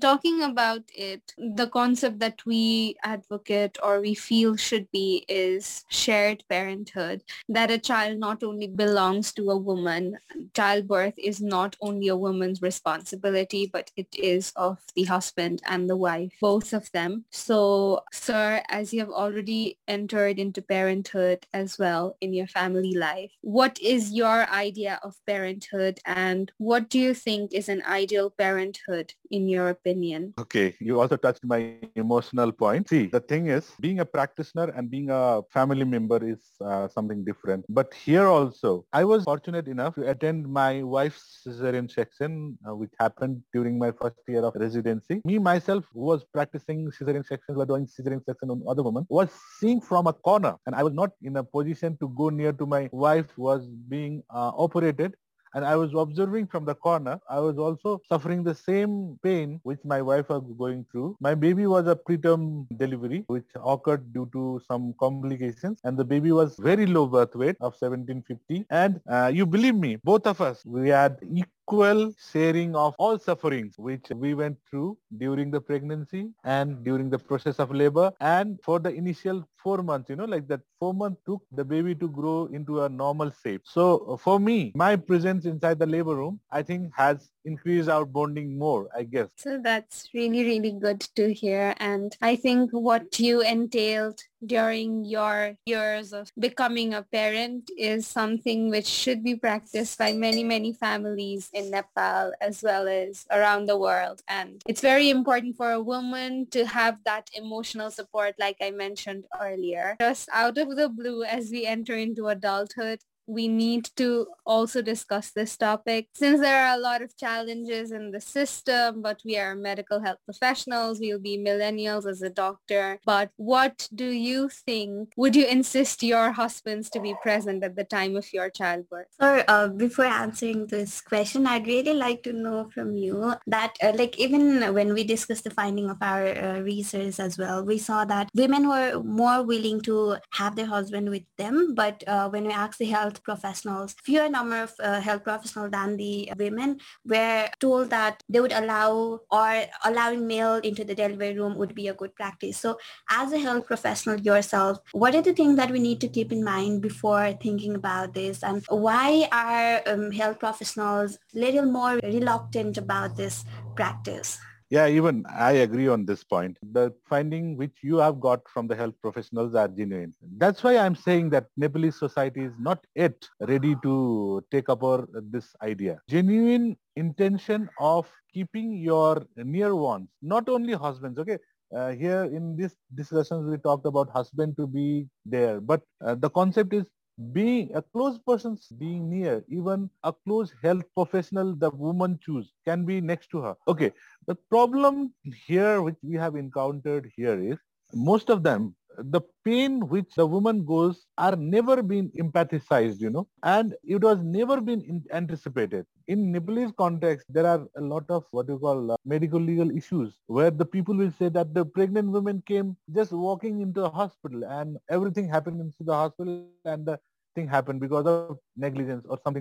Talking 0.00 0.42
about 0.42 0.82
it, 0.92 1.32
the 1.38 1.68
concept 1.68 2.18
that 2.18 2.44
we 2.44 2.96
advocate 3.04 3.78
or 3.80 4.00
we 4.00 4.14
feel 4.14 4.56
should 4.56 4.90
be 4.90 5.24
is 5.28 5.84
shared 5.88 6.42
parenthood, 6.48 7.22
that 7.48 7.70
a 7.70 7.78
child 7.78 8.18
not 8.18 8.42
only 8.42 8.66
belongs 8.66 9.32
to 9.34 9.48
a 9.50 9.56
woman, 9.56 10.18
childbirth 10.54 11.14
is 11.16 11.40
not 11.40 11.76
only 11.80 12.08
a 12.08 12.16
woman's 12.16 12.60
responsibility, 12.62 13.70
but 13.72 13.92
it 13.96 14.08
is 14.18 14.52
of 14.56 14.78
the 14.96 15.04
husband 15.04 15.62
and 15.66 15.88
the 15.88 15.96
wife, 15.96 16.32
both 16.40 16.72
of 16.72 16.90
them. 16.90 17.24
So, 17.30 18.02
sir, 18.12 18.62
as 18.68 18.92
you 18.92 18.98
have 19.00 19.10
already 19.10 19.78
entered 19.86 20.40
into 20.40 20.62
parenthood 20.62 21.46
as 21.54 21.78
well 21.78 22.16
in 22.20 22.34
your 22.34 22.48
family 22.48 22.94
life, 22.94 23.30
what 23.42 23.78
is 23.80 24.10
your 24.10 24.50
idea 24.50 24.98
of 25.04 25.14
parenthood 25.28 26.00
and 26.06 26.50
what 26.58 26.90
do 26.90 26.98
you 26.98 27.14
think 27.14 27.54
is 27.54 27.68
an 27.68 27.82
ideal 27.86 28.30
parenthood 28.30 28.85
in 29.30 29.48
your 29.48 29.68
opinion? 29.68 30.34
Okay, 30.38 30.74
you 30.80 31.00
also 31.00 31.16
touched 31.16 31.44
my 31.44 31.60
emotional 31.94 32.52
point. 32.52 32.88
See, 32.88 33.06
the 33.06 33.20
thing 33.20 33.48
is, 33.48 33.72
being 33.80 34.00
a 34.00 34.04
practitioner 34.04 34.72
and 34.76 34.90
being 34.90 35.10
a 35.10 35.42
family 35.50 35.84
member 35.84 36.18
is 36.24 36.40
uh, 36.64 36.88
something 36.88 37.24
different. 37.24 37.64
But 37.68 37.92
here 37.94 38.26
also, 38.26 38.84
I 38.92 39.04
was 39.04 39.24
fortunate 39.24 39.68
enough 39.68 39.94
to 39.96 40.08
attend 40.10 40.48
my 40.48 40.82
wife's 40.82 41.42
cesarean 41.46 41.90
section, 41.90 42.58
uh, 42.68 42.74
which 42.74 42.90
happened 42.98 43.42
during 43.52 43.78
my 43.78 43.92
first 43.92 44.16
year 44.28 44.44
of 44.44 44.54
residency. 44.56 45.20
Me, 45.24 45.38
myself, 45.38 45.84
who 45.92 46.00
was 46.00 46.24
practicing 46.24 46.90
cesarean 46.90 47.26
sections, 47.26 47.56
were 47.56 47.66
doing 47.66 47.86
cesarean 47.86 48.24
section 48.24 48.50
on 48.50 48.62
other 48.68 48.82
women, 48.82 49.06
was 49.08 49.28
seeing 49.58 49.80
from 49.80 50.06
a 50.06 50.12
corner. 50.12 50.54
And 50.66 50.74
I 50.74 50.82
was 50.82 50.92
not 50.92 51.10
in 51.22 51.36
a 51.36 51.44
position 51.44 51.96
to 52.00 52.08
go 52.08 52.28
near 52.28 52.52
to 52.52 52.66
my 52.66 52.88
wife 52.92 53.36
was 53.36 53.66
being 53.88 54.22
uh, 54.30 54.52
operated 54.56 55.14
and 55.56 55.64
I 55.64 55.74
was 55.74 55.94
observing 55.94 56.48
from 56.48 56.66
the 56.66 56.74
corner. 56.74 57.18
I 57.30 57.40
was 57.40 57.56
also 57.58 58.00
suffering 58.10 58.44
the 58.44 58.54
same 58.54 59.18
pain 59.22 59.58
which 59.62 59.80
my 59.84 60.02
wife 60.02 60.28
was 60.28 60.44
going 60.58 60.84
through. 60.92 61.16
My 61.18 61.34
baby 61.34 61.66
was 61.66 61.86
a 61.88 61.96
preterm 61.96 62.66
delivery 62.76 63.24
which 63.28 63.46
occurred 63.64 64.12
due 64.12 64.28
to 64.34 64.60
some 64.68 64.94
complications 65.00 65.80
and 65.84 65.96
the 65.96 66.04
baby 66.04 66.30
was 66.30 66.56
very 66.58 66.84
low 66.84 67.06
birth 67.06 67.34
weight 67.34 67.56
of 67.60 67.72
1750 67.80 68.66
and 68.70 69.00
uh, 69.10 69.30
you 69.32 69.46
believe 69.46 69.74
me 69.74 69.96
both 70.04 70.26
of 70.26 70.40
us 70.42 70.62
we 70.66 70.90
had 70.90 71.18
equal 71.32 72.12
sharing 72.32 72.76
of 72.76 72.94
all 72.98 73.18
sufferings 73.18 73.78
which 73.78 74.06
we 74.14 74.34
went 74.34 74.58
through 74.68 74.96
during 75.16 75.50
the 75.50 75.60
pregnancy 75.60 76.28
and 76.44 76.84
during 76.84 77.08
the 77.08 77.18
process 77.18 77.58
of 77.58 77.70
labor 77.72 78.12
and 78.20 78.58
for 78.62 78.78
the 78.78 78.90
initial 78.90 79.42
four 79.66 79.82
months, 79.82 80.08
you 80.10 80.14
know, 80.14 80.26
like 80.26 80.46
that 80.46 80.60
four 80.78 80.94
months 80.94 81.20
took 81.26 81.42
the 81.50 81.64
baby 81.64 81.92
to 82.02 82.08
grow 82.08 82.46
into 82.58 82.82
a 82.84 82.88
normal 82.88 83.32
shape. 83.42 83.62
So 83.64 83.84
uh, 84.10 84.16
for 84.16 84.38
me, 84.38 84.70
my 84.76 84.94
presence 84.94 85.44
inside 85.44 85.80
the 85.80 85.86
labor 85.86 86.14
room, 86.14 86.38
I 86.52 86.62
think 86.62 86.92
has 86.94 87.30
increased 87.44 87.88
our 87.88 88.04
bonding 88.04 88.56
more, 88.56 88.88
I 88.96 89.02
guess. 89.02 89.28
So 89.36 89.58
that's 89.60 90.08
really, 90.14 90.44
really 90.44 90.70
good 90.70 91.00
to 91.16 91.34
hear. 91.34 91.74
And 91.78 92.16
I 92.22 92.36
think 92.36 92.70
what 92.70 93.18
you 93.18 93.40
entailed 93.40 94.20
during 94.44 95.04
your 95.04 95.56
years 95.66 96.12
of 96.12 96.30
becoming 96.38 96.94
a 96.94 97.02
parent 97.02 97.70
is 97.78 98.06
something 98.06 98.70
which 98.70 98.86
should 98.86 99.22
be 99.22 99.34
practiced 99.34 99.98
by 99.98 100.12
many, 100.12 100.44
many 100.44 100.72
families 100.72 101.50
in 101.52 101.70
Nepal 101.70 102.32
as 102.40 102.62
well 102.62 102.88
as 102.88 103.26
around 103.30 103.66
the 103.66 103.78
world. 103.78 104.20
And 104.28 104.62
it's 104.66 104.80
very 104.80 105.10
important 105.10 105.56
for 105.56 105.72
a 105.72 105.80
woman 105.80 106.46
to 106.50 106.66
have 106.66 106.98
that 107.04 107.30
emotional 107.34 107.90
support, 107.90 108.34
like 108.38 108.56
I 108.60 108.70
mentioned 108.70 109.24
earlier. 109.40 109.96
Just 110.00 110.28
out 110.32 110.58
of 110.58 110.76
the 110.76 110.88
blue 110.88 111.24
as 111.24 111.50
we 111.50 111.66
enter 111.66 111.94
into 111.96 112.28
adulthood, 112.28 113.00
we 113.26 113.48
need 113.48 113.90
to 113.96 114.26
also 114.44 114.82
discuss 114.82 115.30
this 115.30 115.56
topic. 115.56 116.08
Since 116.14 116.40
there 116.40 116.66
are 116.66 116.76
a 116.76 116.80
lot 116.80 117.02
of 117.02 117.16
challenges 117.16 117.92
in 117.92 118.10
the 118.10 118.20
system 118.20 119.02
but 119.02 119.20
we 119.24 119.38
are 119.38 119.54
medical 119.54 120.00
health 120.00 120.18
professionals 120.24 121.00
we'll 121.00 121.18
be 121.18 121.38
millennials 121.38 122.08
as 122.08 122.22
a 122.22 122.30
doctor. 122.30 123.00
But 123.04 123.30
what 123.36 123.88
do 123.94 124.06
you 124.06 124.48
think? 124.48 125.12
Would 125.16 125.36
you 125.36 125.46
insist 125.46 126.02
your 126.02 126.32
husbands 126.32 126.90
to 126.90 127.00
be 127.00 127.14
present 127.22 127.64
at 127.64 127.76
the 127.76 127.84
time 127.84 128.16
of 128.16 128.32
your 128.32 128.50
childbirth? 128.50 129.06
So 129.20 129.42
uh, 129.48 129.68
before 129.68 130.06
answering 130.06 130.66
this 130.66 131.00
question 131.00 131.46
i'd 131.46 131.66
really 131.66 131.94
like 131.94 132.22
to 132.22 132.32
know 132.32 132.68
from 132.72 132.94
you 132.94 133.34
that 133.46 133.76
uh, 133.82 133.92
like 133.94 134.18
even 134.18 134.74
when 134.74 134.92
we 134.92 135.04
discussed 135.04 135.44
the 135.44 135.50
finding 135.50 135.90
of 135.90 135.98
our 136.00 136.26
uh, 136.26 136.60
research 136.60 137.18
as 137.20 137.38
well 137.38 137.64
we 137.64 137.78
saw 137.78 138.04
that 138.04 138.30
women 138.34 138.68
were 138.68 139.02
more 139.02 139.42
willing 139.42 139.80
to 139.80 140.16
have 140.32 140.56
their 140.56 140.66
husband 140.66 141.10
with 141.10 141.22
them. 141.38 141.74
But 141.74 142.04
uh, 142.06 142.28
when 142.28 142.44
we 142.44 142.52
asked 142.52 142.78
the 142.78 142.86
health 142.86 143.15
health 143.16 143.24
professionals, 143.24 143.94
fewer 144.02 144.28
number 144.28 144.62
of 144.62 144.72
uh, 144.80 145.00
health 145.00 145.24
professionals 145.24 145.70
than 145.70 145.96
the 145.96 146.30
women 146.36 146.78
were 147.04 147.48
told 147.60 147.90
that 147.90 148.22
they 148.28 148.40
would 148.40 148.52
allow 148.52 149.20
or 149.30 149.64
allowing 149.84 150.26
male 150.26 150.56
into 150.56 150.84
the 150.84 150.94
delivery 150.94 151.38
room 151.38 151.56
would 151.56 151.74
be 151.74 151.88
a 151.88 151.94
good 151.94 152.14
practice. 152.14 152.58
So 152.58 152.78
as 153.10 153.32
a 153.32 153.38
health 153.38 153.66
professional 153.66 154.20
yourself, 154.20 154.78
what 154.92 155.14
are 155.14 155.22
the 155.22 155.32
things 155.32 155.56
that 155.56 155.70
we 155.70 155.78
need 155.78 156.00
to 156.00 156.08
keep 156.08 156.32
in 156.32 156.44
mind 156.44 156.82
before 156.82 157.32
thinking 157.42 157.74
about 157.74 158.14
this? 158.14 158.42
And 158.42 158.64
why 158.68 159.28
are 159.32 159.82
um, 159.86 160.10
health 160.12 160.38
professionals 160.38 161.18
little 161.34 161.66
more 161.66 161.98
reluctant 162.02 162.76
about 162.76 163.16
this 163.16 163.44
practice? 163.74 164.38
Yeah, 164.68 164.88
even 164.88 165.24
I 165.28 165.52
agree 165.66 165.86
on 165.86 166.06
this 166.06 166.24
point. 166.24 166.56
The 166.72 166.92
finding 167.08 167.56
which 167.56 167.76
you 167.82 167.98
have 167.98 168.18
got 168.20 168.48
from 168.48 168.66
the 168.66 168.74
health 168.74 168.94
professionals 169.00 169.54
are 169.54 169.68
genuine. 169.68 170.12
That's 170.38 170.62
why 170.64 170.76
I'm 170.78 170.96
saying 170.96 171.30
that 171.30 171.46
Nepalese 171.56 171.96
society 171.98 172.40
is 172.42 172.52
not 172.58 172.84
yet 172.96 173.14
ready 173.40 173.76
to 173.84 174.42
take 174.50 174.68
up 174.68 174.82
our, 174.82 175.06
this 175.30 175.54
idea. 175.62 176.00
Genuine 176.08 176.76
intention 176.96 177.68
of 177.78 178.10
keeping 178.34 178.72
your 178.74 179.24
near 179.36 179.76
ones, 179.76 180.08
not 180.20 180.48
only 180.48 180.72
husbands, 180.72 181.18
okay? 181.20 181.38
Uh, 181.76 181.90
here 181.92 182.24
in 182.24 182.56
this 182.56 182.76
discussions 182.94 183.48
we 183.50 183.56
talked 183.58 183.86
about 183.86 184.08
husband 184.10 184.56
to 184.56 184.68
be 184.68 185.08
there 185.24 185.60
but 185.60 185.82
uh, 186.06 186.14
the 186.14 186.30
concept 186.30 186.72
is 186.72 186.84
being 187.32 187.74
a 187.74 187.80
close 187.80 188.18
person 188.18 188.58
being 188.78 189.08
near 189.08 189.42
even 189.48 189.88
a 190.04 190.12
close 190.12 190.52
health 190.62 190.84
professional 190.94 191.54
the 191.54 191.70
woman 191.70 192.18
choose 192.22 192.52
can 192.64 192.84
be 192.84 193.00
next 193.00 193.30
to 193.30 193.40
her. 193.40 193.54
Okay 193.66 193.92
the 194.26 194.34
problem 194.34 195.12
here 195.46 195.80
which 195.82 195.96
we 196.02 196.14
have 196.16 196.36
encountered 196.36 197.10
here 197.16 197.40
is 197.40 197.58
most 197.94 198.28
of 198.28 198.42
them 198.42 198.74
the 198.98 199.20
pain 199.44 199.80
which 199.88 200.14
the 200.14 200.26
woman 200.26 200.64
goes 200.64 201.06
are 201.18 201.36
never 201.36 201.82
been 201.82 202.10
empathized, 202.18 203.00
you 203.00 203.10
know, 203.10 203.26
and 203.42 203.74
it 203.84 204.02
was 204.02 204.18
never 204.22 204.60
been 204.60 205.02
anticipated. 205.12 205.86
In 206.08 206.32
Nepalese 206.32 206.72
context, 206.76 207.26
there 207.28 207.46
are 207.46 207.66
a 207.76 207.80
lot 207.80 208.04
of 208.10 208.24
what 208.30 208.48
you 208.48 208.58
call 208.58 208.92
uh, 208.92 208.96
medical 209.04 209.40
legal 209.40 209.70
issues 209.70 210.18
where 210.26 210.50
the 210.50 210.64
people 210.66 210.96
will 210.96 211.12
say 211.12 211.28
that 211.28 211.54
the 211.54 211.64
pregnant 211.64 212.10
woman 212.10 212.42
came 212.46 212.76
just 212.94 213.12
walking 213.12 213.60
into 213.60 213.84
a 213.84 213.90
hospital 213.90 214.44
and 214.44 214.78
everything 214.90 215.28
happened 215.28 215.60
into 215.60 215.82
the 215.84 215.94
hospital 215.94 216.34
and 216.38 216.56
the 216.56 216.70
thing 217.06 217.16
happened 217.16 217.44
because 217.44 217.80
of 217.84 217.90
negligence 218.12 218.72
or 218.72 218.82
something 218.90 219.08
like 219.08 219.20
that. 219.20 219.32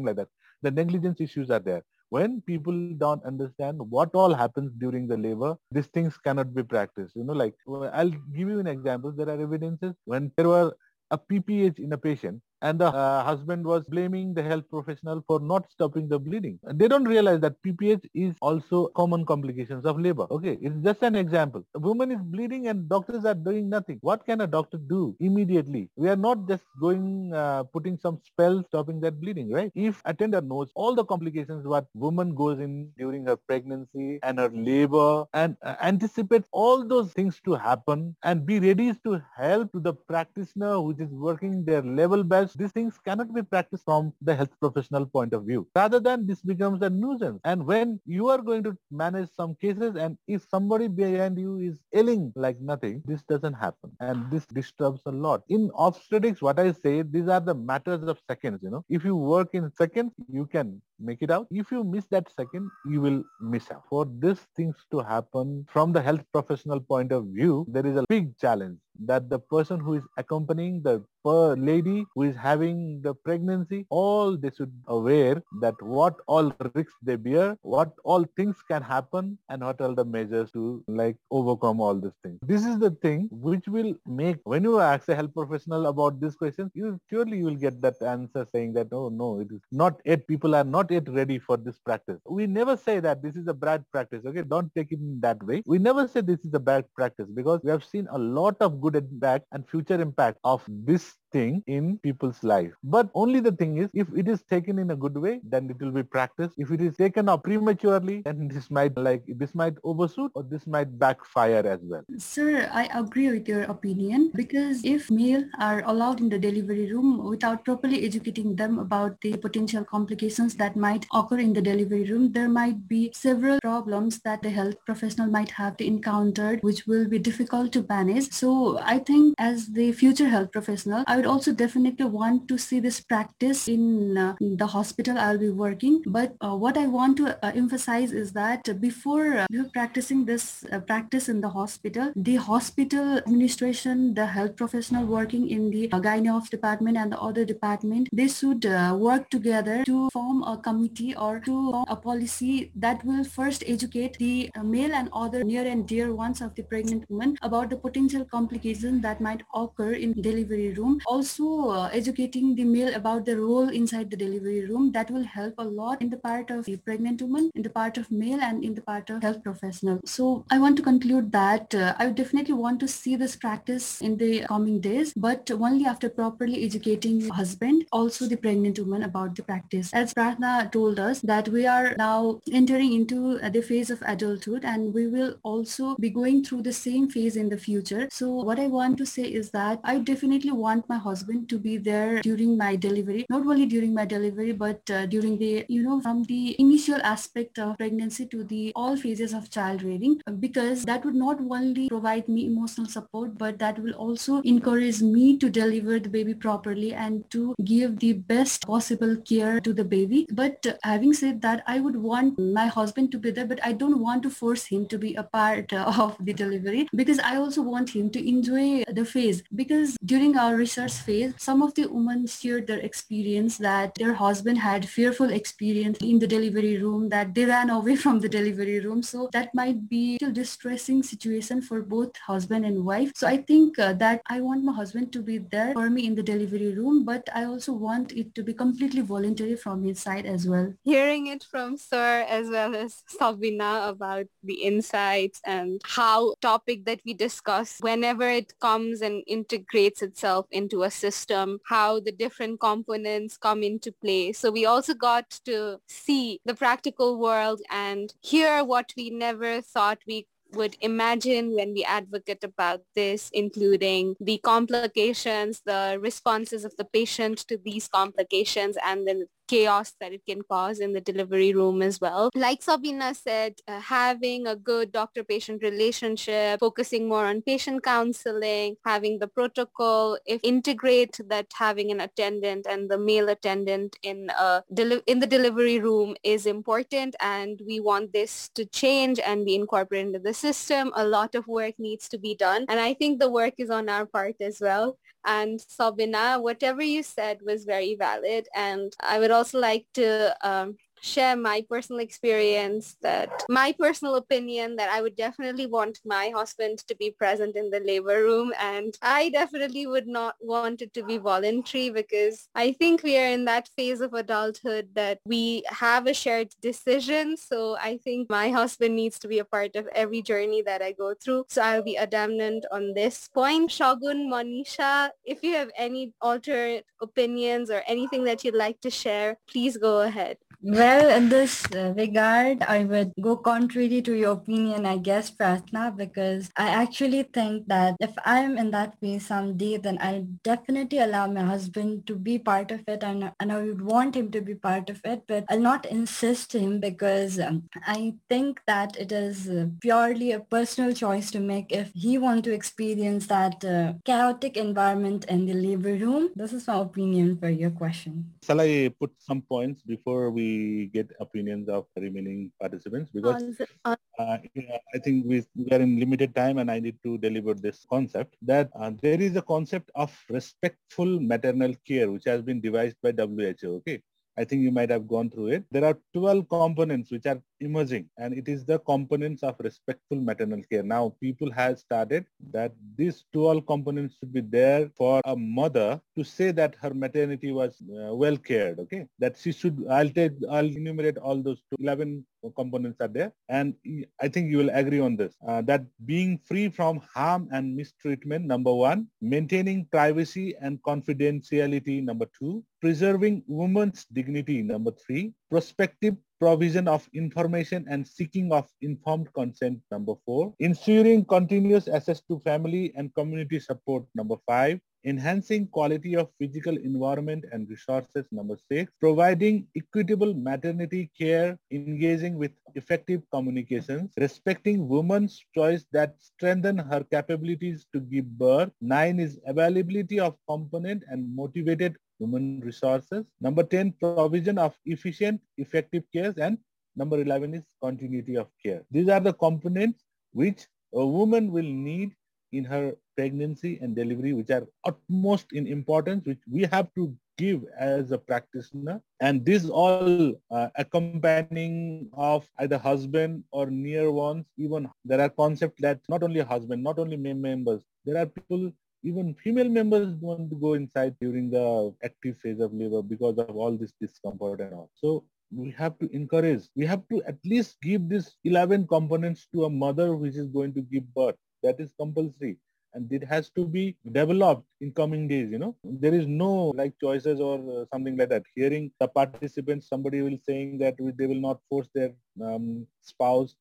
The 0.43 0.53
negligence 0.55 1.05
issues 1.09 1.39
are 1.39 1.47
there 1.47 1.75
when 2.09 2.41
people 2.41 2.93
don't 2.97 3.23
understand 3.25 3.79
what 3.89 4.09
all 4.13 4.33
happens 4.33 4.71
during 4.77 5.07
the 5.07 5.17
labor, 5.17 5.57
these 5.71 5.87
things 5.87 6.17
cannot 6.17 6.53
be 6.53 6.63
practiced. 6.63 7.15
You 7.15 7.23
know, 7.23 7.33
like 7.33 7.55
I'll 7.93 8.09
give 8.09 8.49
you 8.49 8.59
an 8.59 8.67
example. 8.67 9.11
There 9.11 9.29
are 9.29 9.41
evidences 9.41 9.93
when 10.05 10.31
there 10.37 10.47
were 10.47 10.75
a 11.11 11.17
PPH 11.17 11.79
in 11.79 11.93
a 11.93 11.97
patient 11.97 12.41
and 12.61 12.79
the 12.79 12.87
uh, 12.87 13.23
husband 13.23 13.65
was 13.65 13.83
blaming 13.83 14.33
the 14.33 14.43
health 14.43 14.63
professional 14.69 15.23
for 15.27 15.39
not 15.39 15.69
stopping 15.71 16.07
the 16.07 16.19
bleeding. 16.19 16.59
They 16.73 16.87
don't 16.87 17.05
realize 17.05 17.39
that 17.41 17.61
PPH 17.63 18.05
is 18.13 18.35
also 18.41 18.87
common 18.95 19.25
complications 19.25 19.85
of 19.85 19.99
labor. 19.99 20.27
Okay, 20.31 20.57
it's 20.61 20.75
just 20.83 21.03
an 21.03 21.15
example. 21.15 21.63
A 21.75 21.79
woman 21.79 22.11
is 22.11 22.21
bleeding 22.21 22.67
and 22.67 22.87
doctors 22.89 23.25
are 23.25 23.35
doing 23.35 23.69
nothing. 23.69 23.97
What 24.01 24.25
can 24.25 24.41
a 24.41 24.47
doctor 24.47 24.77
do 24.77 25.15
immediately? 25.19 25.89
We 25.95 26.09
are 26.09 26.15
not 26.15 26.47
just 26.47 26.63
going 26.79 27.33
uh, 27.33 27.63
putting 27.63 27.97
some 27.97 28.19
spell 28.23 28.63
stopping 28.67 28.99
that 29.01 29.19
bleeding, 29.19 29.51
right? 29.51 29.71
If 29.75 30.01
attender 30.05 30.41
knows 30.41 30.71
all 30.75 30.95
the 30.95 31.05
complications 31.05 31.65
what 31.65 31.85
woman 31.93 32.35
goes 32.35 32.59
in 32.59 32.91
during 32.97 33.25
her 33.25 33.35
pregnancy 33.35 34.19
and 34.23 34.39
her 34.39 34.49
labor 34.49 35.25
and 35.33 35.55
uh, 35.61 35.75
anticipate 35.81 36.45
all 36.51 36.87
those 36.87 37.11
things 37.13 37.39
to 37.45 37.53
happen 37.53 38.15
and 38.23 38.45
be 38.45 38.59
ready 38.59 38.93
to 39.03 39.21
help 39.35 39.69
the 39.73 39.93
practitioner 39.93 40.81
which 40.81 40.99
is 40.99 41.09
working 41.09 41.65
their 41.65 41.81
level 41.81 42.23
best 42.23 42.44
these 42.53 42.71
things 42.71 42.97
cannot 43.03 43.34
be 43.34 43.41
practiced 43.41 43.86
from 43.86 44.13
the 44.21 44.36
health 44.36 44.51
professional 44.60 45.05
point 45.05 45.34
of 45.34 45.45
view. 45.45 45.67
Rather 45.75 45.99
than 45.99 46.25
this 46.27 46.41
becomes 46.41 46.81
a 46.81 46.89
nuisance. 46.89 47.39
And 47.43 47.65
when 47.65 47.99
you 48.05 48.29
are 48.29 48.41
going 48.41 48.63
to 48.63 48.77
manage 48.91 49.29
some 49.36 49.55
cases 49.55 49.95
and 49.95 50.17
if 50.27 50.45
somebody 50.49 50.88
behind 50.88 51.38
you 51.38 51.58
is 51.58 51.77
ailing 51.93 52.31
like 52.36 52.60
nothing, 52.60 53.01
this 53.05 53.21
doesn't 53.23 53.53
happen. 53.53 53.91
And 53.99 54.29
this 54.31 54.45
disturbs 54.45 55.01
a 55.05 55.12
lot. 55.12 55.43
In 55.49 55.71
obstetrics, 55.77 56.41
what 56.41 56.60
I 56.60 56.71
say, 56.71 57.01
these 57.01 57.27
are 57.27 57.39
the 57.39 57.55
matters 57.55 58.03
of 58.03 58.19
seconds, 58.27 58.60
you 58.63 58.69
know. 58.69 58.84
If 58.89 59.03
you 59.03 59.15
work 59.15 59.49
in 59.53 59.71
seconds, 59.71 60.13
you 60.27 60.45
can 60.45 60.81
make 60.99 61.21
it 61.21 61.31
out. 61.31 61.47
If 61.51 61.71
you 61.71 61.84
miss 61.84 62.05
that 62.12 62.27
second, 62.36 62.69
you 62.86 63.01
will 63.01 63.23
miss 63.41 63.69
out. 63.71 63.84
For 63.89 64.08
these 64.19 64.39
things 64.55 64.75
to 64.91 64.99
happen 64.99 65.65
from 65.69 65.91
the 65.91 66.01
health 66.01 66.23
professional 66.31 66.79
point 66.79 67.12
of 67.12 67.25
view, 67.27 67.65
there 67.69 67.86
is 67.86 67.97
a 67.97 68.05
big 68.10 68.38
challenge 68.38 68.77
that 68.99 69.29
the 69.29 69.39
person 69.39 69.79
who 69.79 69.95
is 69.95 70.03
accompanying 70.17 70.81
the 70.81 71.03
lady 71.25 72.05
who 72.13 72.23
is 72.23 72.36
having 72.36 73.01
the 73.01 73.13
pregnancy, 73.13 73.86
all 73.89 74.38
they 74.38 74.51
should 74.55 74.71
aware 74.88 75.41
that 75.62 75.75
what 75.81 76.15
all 76.27 76.53
risks 76.73 76.93
they 77.01 77.15
bear, 77.15 77.58
what 77.62 77.91
all 78.03 78.25
things 78.36 78.55
can 78.69 78.81
happen 78.81 79.38
and 79.49 79.63
what 79.63 79.81
are 79.81 79.93
the 79.93 80.05
measures 80.05 80.51
to 80.51 80.84
like 80.88 81.17
overcome 81.31 81.81
all 81.81 81.95
these 81.95 82.17
things. 82.23 82.39
This 82.43 82.65
is 82.65 82.79
the 82.79 82.91
thing 82.91 83.27
which 83.31 83.67
will 83.67 83.95
make 84.05 84.38
when 84.43 84.63
you 84.63 84.79
ask 84.79 85.10
a 85.10 85.15
health 85.15 85.34
professional 85.34 85.88
about 85.88 86.19
this 86.19 86.36
question, 86.36 86.71
you 86.73 86.99
surely 87.10 87.38
you 87.38 87.45
will 87.45 87.55
get 87.55 87.81
that 87.81 88.01
answer 88.01 88.45
saying 88.53 88.73
that 88.73 88.88
oh 88.91 89.10
no, 89.10 89.39
it 89.39 89.47
is 89.51 89.62
not 89.71 89.99
yet 90.05 90.27
people 90.27 90.55
are 90.55 90.63
not 90.63 90.91
yet 90.91 91.10
ready 91.10 91.39
for 91.39 91.58
this 91.58 91.79
practice. 91.79 92.19
We 92.29 92.47
never 92.47 92.77
say 92.77 92.99
that 92.99 93.23
this 93.23 93.36
is 93.36 93.47
a 93.47 93.53
bad 93.53 93.84
practice. 93.91 94.23
Okay, 94.25 94.43
don't 94.43 94.73
take 94.75 94.91
it 94.91 94.99
in 94.99 95.19
that 95.21 95.41
way. 95.43 95.63
We 95.65 95.79
never 95.79 96.08
say 96.08 96.21
this 96.21 96.45
is 96.45 96.53
a 96.53 96.60
bad 96.60 96.86
practice 96.95 97.27
because 97.34 97.62
we 97.63 97.71
have 97.71 97.84
seen 97.84 98.08
a 98.12 98.17
lot 98.17 98.55
of 98.60 98.79
good 98.85 98.95
impact 98.95 99.45
and 99.51 99.69
future 99.69 99.99
impact 100.01 100.39
of 100.43 100.63
this 100.69 101.13
thing 101.35 101.63
in 101.67 101.97
people's 101.99 102.41
life. 102.43 102.73
But 102.95 103.09
only 103.13 103.39
the 103.47 103.51
thing 103.51 103.77
is, 103.83 103.89
if 103.93 104.07
it 104.15 104.27
is 104.35 104.41
taken 104.55 104.79
in 104.79 104.91
a 104.91 104.99
good 105.05 105.17
way, 105.25 105.33
then 105.43 105.69
it 105.69 105.81
will 105.83 105.91
be 105.91 106.03
practiced. 106.03 106.55
If 106.57 106.71
it 106.71 106.81
is 106.81 106.95
taken 106.95 107.29
up 107.29 107.43
prematurely, 107.43 108.21
then 108.27 108.47
this 108.47 108.71
might 108.71 108.97
like 108.97 109.23
this 109.43 109.55
might 109.61 109.75
overshoot 109.83 110.31
or 110.35 110.43
this 110.43 110.67
might 110.75 110.97
backfire 111.05 111.63
as 111.75 111.81
well. 111.83 112.03
Sir, 112.17 112.69
I 112.81 112.85
agree 113.01 113.29
with 113.31 113.47
your 113.53 113.63
opinion 113.75 114.31
because 114.35 114.85
if 114.85 115.09
male 115.11 115.43
are 115.59 115.83
allowed 115.93 116.21
in 116.21 116.29
the 116.29 116.39
delivery 116.39 116.85
room 116.91 117.11
without 117.33 117.65
properly 117.65 118.05
educating 118.05 118.55
them 118.55 118.79
about 118.79 119.19
the 119.21 119.35
potential 119.47 119.83
complications 119.83 120.55
that 120.55 120.75
might 120.75 121.05
occur 121.13 121.39
in 121.39 121.53
the 121.53 121.61
delivery 121.61 122.03
room, 122.11 122.31
there 122.31 122.49
might 122.49 122.87
be 122.87 123.11
several 123.13 123.59
problems 123.61 124.19
that 124.29 124.41
the 124.41 124.49
health 124.49 124.75
professional 124.85 125.29
might 125.37 125.51
have 125.51 125.77
to 125.77 125.85
encounter, 125.85 126.57
which 126.61 126.85
will 126.87 127.07
be 127.15 127.19
difficult 127.19 127.71
to 127.73 127.85
manage. 127.89 128.31
So 128.31 128.79
I 128.79 128.99
think 128.99 129.35
as 129.37 129.67
the 129.67 129.91
future 129.91 130.29
health 130.29 130.51
professional, 130.51 131.03
I 131.07 131.17
would 131.17 131.24
also 131.25 131.51
definitely 131.51 132.05
want 132.05 132.47
to 132.47 132.57
see 132.57 132.79
this 132.79 132.99
practice 133.01 133.67
in, 133.67 134.17
uh, 134.17 134.35
the 134.39 134.67
hospital 134.67 135.17
I'll 135.17 135.38
be 135.38 135.49
working. 135.49 136.01
But 136.05 136.35
uh, 136.41 136.55
what 136.55 136.77
I 136.77 136.88
want 136.88 137.17
to 137.17 137.38
uh, 137.45 137.51
emphasize 137.55 138.11
is 138.11 138.33
that 138.33 138.69
before, 138.81 139.38
uh, 139.39 139.47
before 139.49 139.69
practicing 139.73 140.25
this 140.25 140.65
uh, 140.71 140.79
practice 140.79 141.29
in 141.29 141.41
the 141.41 141.49
hospital, 141.49 142.11
the 142.15 142.35
hospital 142.35 143.17
administration, 143.17 144.13
the 144.13 144.25
health 144.25 144.55
professional 144.55 145.05
working 145.05 145.49
in 145.49 145.71
the 145.71 145.89
uh, 145.91 146.39
department 146.51 146.97
and 146.97 147.11
the 147.11 147.19
other 147.19 147.45
department, 147.45 148.09
they 148.11 148.27
should 148.27 148.65
work 148.99 149.29
together 149.29 149.83
to 149.85 150.09
form 150.11 150.43
a 150.43 150.57
committee 150.57 151.15
or 151.15 151.39
to 151.39 151.71
form 151.71 151.85
a 151.88 151.95
policy 151.95 152.71
that 152.75 153.03
will 153.03 153.23
first 153.23 153.63
educate 153.67 154.17
the 154.17 154.49
male 154.63 154.93
and 154.93 155.09
other 155.13 155.43
near 155.43 155.65
and 155.65 155.88
dear 155.88 156.13
ones 156.13 156.41
of 156.41 156.53
the 156.55 156.63
pregnant 156.63 157.09
woman 157.09 157.38
about 157.41 157.69
the 157.69 157.75
potential 157.75 158.25
complications 158.25 159.01
that 159.01 159.21
might 159.21 159.41
occur 159.53 159.93
in 159.93 160.13
delivery 160.21 160.73
room 160.73 160.99
also 161.15 161.69
uh, 161.69 161.89
educating 162.01 162.56
the 162.56 162.63
male 162.75 162.93
about 162.93 163.25
the 163.25 163.38
role 163.38 163.69
inside 163.69 164.12
the 164.12 164.17
delivery 164.17 164.65
room. 164.65 164.91
That 164.91 165.12
will 165.12 165.23
help 165.23 165.54
a 165.58 165.63
lot 165.63 166.01
in 166.01 166.10
the 166.10 166.17
part 166.17 166.49
of 166.49 166.65
the 166.65 166.78
pregnant 166.78 167.21
woman 167.21 167.51
in 167.56 167.62
the 167.62 167.69
part 167.69 167.97
of 167.97 168.12
male 168.12 168.41
and 168.41 168.63
in 168.63 168.75
the 168.75 168.82
part 168.82 169.10
of 169.10 169.21
health 169.21 169.43
professional. 169.43 169.99
So 170.06 170.45
i 170.51 170.60
want 170.60 170.78
to 170.78 170.84
conclude 170.88 171.32
that 171.32 171.75
uh, 171.75 171.93
i 171.99 172.08
definitely 172.10 172.56
want 172.63 172.80
to 172.80 172.88
see 172.88 173.15
this 173.15 173.36
practice 173.36 174.01
in 174.01 174.17
the 174.17 174.32
coming 174.51 174.80
days 174.80 175.13
but 175.15 175.51
only 175.51 175.86
after 175.86 176.10
properly 176.10 176.63
educating 176.65 177.21
husband 177.39 177.86
also 177.91 178.28
the 178.34 178.38
pregnant 178.38 178.80
woman 178.80 179.04
about 179.04 179.36
the 179.36 179.43
practice. 179.43 179.93
As 179.93 180.13
Pratna 180.13 180.71
told 180.71 180.99
us 180.99 181.21
that 181.21 181.49
we 181.49 181.65
are 181.65 181.95
now 181.97 182.41
entering 182.51 182.93
into 182.93 183.39
uh, 183.39 183.49
the 183.49 183.62
phase 183.62 183.89
of 183.89 184.04
adulthood 184.06 184.65
and 184.65 184.93
we 184.93 185.08
will 185.08 185.36
also 185.43 185.95
be 185.95 186.10
going 186.10 186.43
through 186.43 186.62
the 186.63 186.73
same 186.73 187.10
phase 187.10 187.36
in 187.36 187.49
the 187.49 187.58
future. 187.58 188.08
So 188.12 188.32
what 188.49 188.60
i 188.60 188.67
want 188.67 188.97
to 188.97 189.06
say 189.06 189.23
is 189.41 189.51
that 189.51 189.80
i 189.84 189.97
definitely 189.99 190.51
want 190.51 190.89
my 190.89 190.97
husband 191.07 191.47
to 191.49 191.57
be 191.67 191.77
there 191.77 192.21
during 192.27 192.57
my 192.57 192.75
delivery, 192.75 193.25
not 193.29 193.45
only 193.53 193.65
during 193.65 193.93
my 193.93 194.05
delivery, 194.05 194.51
but 194.51 194.89
uh, 194.89 195.05
during 195.05 195.37
the, 195.37 195.65
you 195.67 195.83
know, 195.83 195.99
from 196.01 196.23
the 196.23 196.55
initial 196.59 197.01
aspect 197.13 197.59
of 197.59 197.77
pregnancy 197.77 198.25
to 198.33 198.43
the 198.43 198.71
all 198.75 198.97
phases 198.97 199.33
of 199.33 199.49
child 199.57 199.83
rearing, 199.83 200.19
because 200.39 200.83
that 200.91 201.05
would 201.05 201.15
not 201.15 201.39
only 201.57 201.87
provide 201.89 202.27
me 202.27 202.45
emotional 202.45 202.87
support, 202.87 203.37
but 203.37 203.59
that 203.59 203.79
will 203.79 203.93
also 203.93 204.41
encourage 204.41 205.01
me 205.01 205.37
to 205.37 205.49
deliver 205.49 205.99
the 205.99 206.09
baby 206.09 206.33
properly 206.33 206.93
and 206.93 207.29
to 207.31 207.55
give 207.63 207.99
the 207.99 208.13
best 208.13 208.65
possible 208.67 209.15
care 209.31 209.59
to 209.59 209.73
the 209.73 209.83
baby. 209.83 210.25
But 210.31 210.65
uh, 210.65 210.73
having 210.83 211.13
said 211.13 211.41
that, 211.41 211.63
I 211.67 211.79
would 211.79 211.95
want 211.95 212.39
my 212.39 212.67
husband 212.67 213.11
to 213.11 213.17
be 213.17 213.31
there, 213.31 213.45
but 213.45 213.59
I 213.63 213.73
don't 213.73 213.99
want 213.99 214.23
to 214.23 214.29
force 214.29 214.65
him 214.65 214.87
to 214.87 214.97
be 214.97 215.13
a 215.15 215.23
part 215.23 215.73
uh, 215.73 215.93
of 216.05 216.17
the 216.19 216.33
delivery 216.33 216.87
because 216.95 217.19
I 217.19 217.35
also 217.37 217.61
want 217.61 217.95
him 217.95 218.09
to 218.11 218.27
enjoy 218.27 218.83
the 218.91 219.05
phase 219.05 219.43
because 219.53 219.97
during 220.05 220.37
our 220.37 220.55
research 220.55 220.84
phase, 220.89 221.33
some 221.37 221.61
of 221.61 221.73
the 221.73 221.87
women 221.87 222.27
shared 222.27 222.67
their 222.67 222.79
experience 222.79 223.57
that 223.57 223.95
their 223.95 224.13
husband 224.13 224.57
had 224.57 224.87
fearful 224.87 225.31
experience 225.31 225.97
in 225.99 226.19
the 226.19 226.27
delivery 226.27 226.77
room, 226.77 227.09
that 227.09 227.33
they 227.33 227.45
ran 227.45 227.69
away 227.69 227.95
from 228.03 228.19
the 228.19 228.29
delivery 228.29 228.79
room. 228.79 229.01
So 229.03 229.29
that 229.33 229.53
might 229.53 229.89
be 229.89 230.17
a 230.21 230.31
distressing 230.31 231.03
situation 231.03 231.61
for 231.61 231.81
both 231.81 232.15
husband 232.17 232.65
and 232.65 232.85
wife. 232.85 233.11
So 233.15 233.27
I 233.27 233.37
think 233.37 233.79
uh, 233.79 233.93
that 233.93 234.21
I 234.27 234.41
want 234.41 234.63
my 234.63 234.73
husband 234.73 235.11
to 235.13 235.21
be 235.21 235.39
there 235.39 235.73
for 235.73 235.89
me 235.89 236.05
in 236.05 236.15
the 236.15 236.23
delivery 236.23 236.73
room, 236.73 237.05
but 237.05 237.27
I 237.33 237.45
also 237.45 237.73
want 237.73 238.11
it 238.11 238.35
to 238.35 238.43
be 238.43 238.53
completely 238.53 239.01
voluntary 239.01 239.55
from 239.55 239.83
his 239.83 239.99
side 239.99 240.25
as 240.25 240.47
well. 240.47 240.73
Hearing 240.83 241.27
it 241.27 241.43
from 241.43 241.77
Sir 241.77 242.25
as 242.27 242.49
well 242.49 242.75
as 242.75 243.03
Sabina 243.07 243.85
about 243.87 244.25
the 244.43 244.63
insights 244.63 245.41
and 245.45 245.81
how 245.83 246.35
topic 246.41 246.85
that 246.85 246.99
we 247.05 247.13
discuss 247.13 247.77
whenever 247.79 248.27
it 248.29 248.53
comes 248.59 249.01
and 249.01 249.23
integrates 249.27 250.01
itself 250.01 250.45
into 250.51 250.74
a 250.83 250.91
system, 250.91 251.59
how 251.65 251.99
the 251.99 252.11
different 252.11 252.59
components 252.59 253.38
come 253.38 253.63
into 253.63 253.91
play. 253.91 254.31
So 254.31 254.51
we 254.51 254.65
also 254.65 254.93
got 254.93 255.29
to 255.45 255.79
see 255.88 256.39
the 256.45 256.55
practical 256.55 257.19
world 257.19 257.61
and 257.69 258.13
hear 258.21 258.63
what 258.63 258.93
we 258.95 259.09
never 259.09 259.61
thought 259.61 259.99
we 260.07 260.27
would 260.53 260.77
imagine 260.81 261.53
when 261.53 261.73
we 261.73 261.83
advocate 261.83 262.43
about 262.43 262.81
this, 262.95 263.29
including 263.33 264.15
the 264.19 264.38
complications, 264.38 265.61
the 265.65 265.97
responses 265.99 266.63
of 266.63 266.75
the 266.77 266.85
patient 266.85 267.39
to 267.47 267.57
these 267.57 267.88
complications, 267.88 268.77
and 268.85 269.07
then 269.07 269.25
chaos 269.47 269.93
that 269.99 270.13
it 270.13 270.21
can 270.27 270.41
cause 270.43 270.79
in 270.79 270.93
the 270.93 271.01
delivery 271.01 271.53
room 271.53 271.81
as 271.81 271.99
well. 272.01 272.29
Like 272.36 272.63
Sabina 272.63 273.13
said, 273.13 273.55
uh, 273.67 273.79
having 273.79 274.47
a 274.47 274.55
good 274.55 274.91
doctor-patient 274.91 275.62
relationship, 275.63 276.60
focusing 276.60 277.08
more 277.08 277.25
on 277.25 277.41
patient 277.41 277.84
counseling, 277.84 278.77
having 278.86 279.19
the 279.19 279.27
protocol, 279.27 280.17
if 280.25 280.39
integrate 280.43 281.19
that 281.27 281.47
having 281.58 281.91
an 281.91 281.99
attendant 282.01 282.65
and 282.69 282.89
the 282.89 282.97
male 282.97 283.29
attendant 283.29 283.95
in 284.01 284.29
a 284.38 284.63
deli- 284.73 285.03
in 285.08 285.19
the 285.19 285.27
delivery 285.27 285.79
room 285.79 286.15
is 286.23 286.45
important 286.45 287.15
and 287.19 287.62
we 287.65 287.79
want 287.79 288.13
this 288.13 288.49
to 288.55 288.65
change 288.65 289.19
and 289.19 289.45
be 289.45 289.55
incorporated 289.55 290.08
into 290.08 290.19
the 290.19 290.34
system. 290.34 290.91
A 290.95 291.05
lot 291.05 291.36
of 291.36 291.47
work 291.47 291.75
needs 291.77 292.08
to 292.10 292.17
be 292.17 292.36
done 292.36 292.65
and 292.69 292.79
I 292.79 292.93
think 292.93 293.19
the 293.19 293.29
work 293.29 293.53
is 293.58 293.69
on 293.69 293.89
our 293.89 294.05
part 294.05 294.36
as 294.41 294.60
well. 294.62 294.97
And 295.25 295.59
Sabina, 295.61 296.38
whatever 296.39 296.81
you 296.83 297.03
said 297.03 297.39
was 297.43 297.65
very 297.65 297.95
valid. 297.95 298.47
And 298.55 298.93
I 298.99 299.19
would 299.19 299.31
also 299.31 299.59
like 299.59 299.85
to 299.95 300.35
um, 300.47 300.77
share 301.05 301.35
my 301.35 301.63
personal 301.69 301.99
experience 301.99 302.97
that 303.01 303.29
my 303.49 303.71
personal 303.71 304.15
opinion 304.15 304.75
that 304.75 304.89
I 304.89 305.01
would 305.01 305.15
definitely 305.15 305.67
want 305.67 305.99
my 306.05 306.31
husband 306.33 306.79
to 306.87 306.95
be 306.95 307.11
present 307.11 307.55
in 307.55 307.69
the 307.69 307.79
labor 307.79 308.23
room 308.23 308.53
and 308.59 308.97
I 309.01 309.29
definitely 309.29 309.85
would 309.87 310.07
not 310.07 310.35
want 310.41 310.81
it 310.81 310.93
to 310.95 311.03
be 311.03 311.17
voluntary 311.17 311.89
because 311.89 312.47
I 312.55 312.71
think 312.73 313.03
we 313.03 313.17
are 313.17 313.27
in 313.27 313.45
that 313.45 313.69
phase 313.77 314.01
of 314.01 314.13
adulthood 314.13 314.89
that 314.95 315.19
we 315.25 315.63
have 315.67 316.07
a 316.07 316.13
shared 316.13 316.49
decision 316.61 317.37
so 317.37 317.77
I 317.79 317.97
think 317.97 318.29
my 318.29 318.49
husband 318.49 318.95
needs 318.95 319.19
to 319.19 319.27
be 319.27 319.39
a 319.39 319.45
part 319.45 319.75
of 319.75 319.87
every 319.93 320.21
journey 320.21 320.61
that 320.63 320.81
I 320.81 320.91
go 320.91 321.13
through 321.13 321.45
so 321.47 321.61
I'll 321.61 321.83
be 321.83 321.97
adamant 321.97 322.65
on 322.71 322.93
this 322.93 323.27
point. 323.27 323.69
Sagun, 323.69 324.27
Manisha, 324.31 325.09
if 325.23 325.43
you 325.43 325.53
have 325.53 325.69
any 325.77 326.13
alternate 326.21 326.85
opinions 327.01 327.69
or 327.69 327.83
anything 327.87 328.23
that 328.25 328.43
you'd 328.43 328.55
like 328.55 328.79
to 328.81 328.89
share, 328.89 329.37
please 329.47 329.77
go 329.77 330.01
ahead. 330.01 330.37
Well, 330.61 330.94
in 330.99 331.29
this 331.29 331.65
uh, 331.73 331.93
regard, 331.97 332.63
I 332.63 332.86
would 332.86 333.13
go 333.19 333.36
contrary 333.36 334.01
to 334.01 334.13
your 334.13 334.34
opinion, 334.34 334.86
I 334.86 334.97
guess, 334.97 335.29
Pratna, 335.31 335.95
because 335.95 336.49
I 336.58 336.69
actually 336.69 337.23
think 337.23 337.67
that 337.67 337.95
if 337.99 338.13
I'm 338.23 338.58
in 338.58 338.71
that 338.71 338.99
phase 338.99 339.27
someday, 339.27 339.77
then 339.77 339.97
I'll 340.01 340.27
definitely 340.43 340.99
allow 340.99 341.27
my 341.27 341.41
husband 341.41 342.08
to 342.08 342.15
be 342.15 342.38
part 342.39 342.71
of 342.71 342.81
it 342.88 343.03
and, 343.03 343.31
and 343.39 343.51
I 343.51 343.62
would 343.62 343.81
want 343.81 344.15
him 344.15 344.31
to 344.31 344.41
be 344.41 344.55
part 344.55 344.89
of 344.89 345.01
it, 345.03 345.23
but 345.27 345.45
I'll 345.49 345.60
not 345.60 345.86
insist 345.86 346.53
him 346.53 346.79
because 346.79 347.39
um, 347.39 347.63
I 347.86 348.15
think 348.29 348.62
that 348.67 348.97
it 348.97 349.12
is 349.12 349.49
uh, 349.49 349.67
purely 349.81 350.31
a 350.31 350.39
personal 350.39 350.93
choice 350.93 351.31
to 351.31 351.39
make 351.39 351.71
if 351.71 351.91
he 351.93 352.17
want 352.17 352.43
to 352.45 352.53
experience 352.53 353.27
that 353.27 353.63
uh, 353.65 353.93
chaotic 354.05 354.58
environment 354.58 355.25
in 355.25 355.45
the 355.45 355.53
labor 355.53 355.95
room. 355.95 356.29
This 356.36 356.53
is 356.53 356.67
my 356.67 356.79
opinion 356.79 357.38
for 357.38 357.49
your 357.49 357.71
question. 357.71 358.34
Shall 358.43 358.62
I 358.62 358.93
put 358.99 359.12
some 359.19 359.41
points 359.41 359.81
before 359.81 360.29
we 360.29 360.74
get 360.83 361.11
opinions 361.19 361.69
of 361.69 361.85
the 361.95 362.01
remaining 362.01 362.51
participants 362.61 363.09
because 363.11 363.43
uh, 363.85 363.95
I 364.19 364.97
think 365.03 365.25
we, 365.25 365.43
we, 365.55 365.71
are 365.71 365.81
in 365.81 365.99
limited 365.99 366.35
time 366.35 366.57
and 366.57 366.69
I 366.71 366.79
need 366.79 366.97
to 367.03 367.17
deliver 367.17 367.53
this 367.53 367.85
concept 367.89 368.35
that 368.43 368.69
uh, 368.79 368.91
there 369.01 369.21
is 369.21 369.35
a 369.35 369.41
concept 369.41 369.91
of 369.95 370.11
respectful 370.29 371.19
maternal 371.19 371.73
care 371.88 372.11
which 372.11 372.25
has 372.25 372.41
been 372.41 372.61
devised 372.61 372.97
by 373.03 373.11
WHO. 373.11 373.75
Okay. 373.77 374.01
I 374.38 374.43
think 374.43 374.61
you 374.61 374.71
might 374.71 374.89
have 374.89 375.07
gone 375.07 375.29
through 375.29 375.47
it. 375.47 375.63
There 375.71 375.85
are 375.85 375.97
12 376.13 376.49
components 376.49 377.11
which 377.11 377.25
are 377.25 377.41
emerging 377.59 378.09
and 378.17 378.33
it 378.33 378.47
is 378.47 378.65
the 378.65 378.79
components 378.79 379.43
of 379.43 379.55
respectful 379.59 380.19
maternal 380.19 380.61
care. 380.69 380.83
Now 380.83 381.15
people 381.21 381.51
have 381.51 381.79
started 381.79 382.25
that 382.51 382.73
these 382.97 383.25
12 383.33 383.65
components 383.65 384.15
should 384.19 384.33
be 384.33 384.41
there 384.41 384.89
for 384.97 385.21
a 385.25 385.35
mother 385.35 386.01
to 386.17 386.23
say 386.23 386.51
that 386.51 386.75
her 386.81 386.93
maternity 386.93 387.51
was 387.51 387.81
uh, 387.81 388.13
well 388.13 388.37
cared. 388.37 388.79
Okay. 388.79 389.07
That 389.19 389.37
she 389.37 389.51
should, 389.51 389.85
I'll 389.89 390.09
take, 390.09 390.33
I'll 390.49 390.65
enumerate 390.65 391.17
all 391.17 391.41
those 391.41 391.61
11 391.79 392.25
components 392.55 393.01
are 393.01 393.07
there. 393.07 393.33
And 393.49 393.75
I 394.21 394.27
think 394.27 394.51
you 394.51 394.57
will 394.57 394.69
agree 394.71 394.99
on 394.99 395.15
this, 395.15 395.35
uh, 395.47 395.61
that 395.63 395.83
being 396.05 396.39
free 396.45 396.69
from 396.69 397.01
harm 397.13 397.49
and 397.51 397.75
mistreatment, 397.75 398.45
number 398.45 398.73
one, 398.73 399.07
maintaining 399.21 399.85
privacy 399.85 400.55
and 400.61 400.81
confidentiality, 400.83 402.03
number 402.03 402.27
two, 402.37 402.63
preserving 402.81 403.43
women's 403.47 404.05
dignity, 404.13 404.61
number 404.61 404.91
three, 404.91 405.33
prospective 405.49 406.15
provision 406.39 406.87
of 406.87 407.07
information 407.13 407.85
and 407.89 408.07
seeking 408.07 408.51
of 408.51 408.67
informed 408.81 409.31
consent, 409.33 409.79
number 409.91 410.13
four, 410.25 410.53
ensuring 410.59 411.25
continuous 411.25 411.87
access 411.87 412.21
to 412.21 412.39
family 412.39 412.93
and 412.95 413.13
community 413.15 413.59
support, 413.59 414.05
number 414.15 414.35
five, 414.45 414.79
enhancing 415.05 415.67
quality 415.67 416.15
of 416.15 416.29
physical 416.39 416.75
environment 416.77 417.45
and 417.51 417.69
resources, 417.69 418.25
number 418.31 418.57
six, 418.71 418.91
providing 418.99 419.67
equitable 419.77 420.33
maternity 420.33 421.11
care, 421.17 421.57
engaging 421.71 422.37
with 422.37 422.51
effective 422.73 423.21
communications, 423.31 424.11
respecting 424.17 424.87
woman's 424.87 425.43
choice 425.55 425.85
that 425.91 426.15
strengthen 426.19 426.77
her 426.77 427.03
capabilities 427.03 427.85
to 427.93 427.99
give 427.99 428.25
birth. 428.37 428.71
Nine 428.81 429.19
is 429.19 429.39
availability 429.45 430.19
of 430.19 430.35
component 430.49 431.03
and 431.07 431.35
motivated 431.35 431.95
human 432.19 432.61
resources. 432.61 433.25
Number 433.39 433.63
10, 433.63 433.93
provision 433.99 434.57
of 434.57 434.75
efficient, 434.85 435.41
effective 435.57 436.03
care. 436.11 436.33
And 436.37 436.57
number 436.95 437.21
11 437.21 437.53
is 437.53 437.63
continuity 437.83 438.37
of 438.37 438.47
care. 438.63 438.81
These 438.89 439.09
are 439.09 439.19
the 439.19 439.33
components 439.33 440.03
which 440.31 440.65
a 440.93 441.05
woman 441.05 441.51
will 441.51 441.63
need 441.63 442.15
in 442.57 442.63
her 442.65 442.93
pregnancy 443.15 443.79
and 443.81 443.95
delivery, 443.95 444.33
which 444.33 444.49
are 444.49 444.67
utmost 444.85 445.53
in 445.53 445.67
importance, 445.67 446.25
which 446.25 446.39
we 446.49 446.63
have 446.71 446.93
to 446.95 447.13
give 447.37 447.63
as 447.77 448.11
a 448.11 448.17
practitioner. 448.17 449.01
And 449.19 449.45
this 449.45 449.69
all 449.69 450.33
uh, 450.51 450.69
accompanying 450.75 452.09
of 452.13 452.47
either 452.59 452.77
husband 452.77 453.43
or 453.51 453.67
near 453.67 454.11
ones, 454.11 454.45
even 454.57 454.89
there 455.03 455.21
are 455.21 455.29
concepts 455.29 455.81
that 455.81 455.99
not 456.09 456.23
only 456.23 456.39
husband, 456.41 456.83
not 456.83 456.99
only 456.99 457.17
members, 457.17 457.83
there 458.05 458.17
are 458.17 458.25
people 458.25 458.71
even 459.03 459.35
female 459.35 459.69
members 459.69 460.15
want 460.15 460.49
to 460.49 460.55
go 460.55 460.73
inside 460.73 461.15
during 461.21 461.51
the 461.51 461.93
active 462.03 462.37
phase 462.39 462.59
of 462.59 462.73
labor 462.73 463.03
because 463.03 463.37
of 463.37 463.55
all 463.55 463.77
this 463.77 463.93
discomfort 464.01 464.61
and 464.61 464.73
all. 464.73 464.89
So 464.95 465.23
we 465.53 465.69
have 465.71 465.97
to 465.99 466.09
encourage, 466.11 466.63
we 466.75 466.85
have 466.87 467.07
to 467.09 467.21
at 467.23 467.37
least 467.45 467.77
give 467.81 468.09
these 468.09 468.35
11 468.43 468.87
components 468.87 469.47
to 469.53 469.65
a 469.65 469.69
mother 469.69 470.15
which 470.15 470.35
is 470.35 470.47
going 470.47 470.73
to 470.73 470.81
give 470.81 471.13
birth. 471.13 471.35
That 471.65 471.80
is 471.80 471.91
compulsory 471.99 472.58
and 472.95 473.12
it 473.12 473.23
has 473.25 473.49
to 473.51 473.65
be 473.65 473.95
developed 474.12 474.65
in 474.82 474.91
coming 474.93 475.28
days 475.28 475.51
you 475.51 475.60
know. 475.60 475.75
There 475.84 476.13
is 476.13 476.25
no 476.25 476.73
like 476.75 476.93
choices 476.99 477.39
or 477.39 477.56
uh, 477.75 477.86
something 477.93 478.17
like 478.17 478.30
that. 478.30 478.43
Hearing 478.56 478.91
the 478.99 479.08
participants 479.08 479.89
somebody 479.89 480.21
will 480.21 480.39
saying 480.47 480.78
that 480.80 480.95
they 481.17 481.28
will 481.28 481.43
not 481.49 481.60
force 481.69 481.89
their 481.93 482.12
um, 482.43 482.88
spouse 483.01 483.56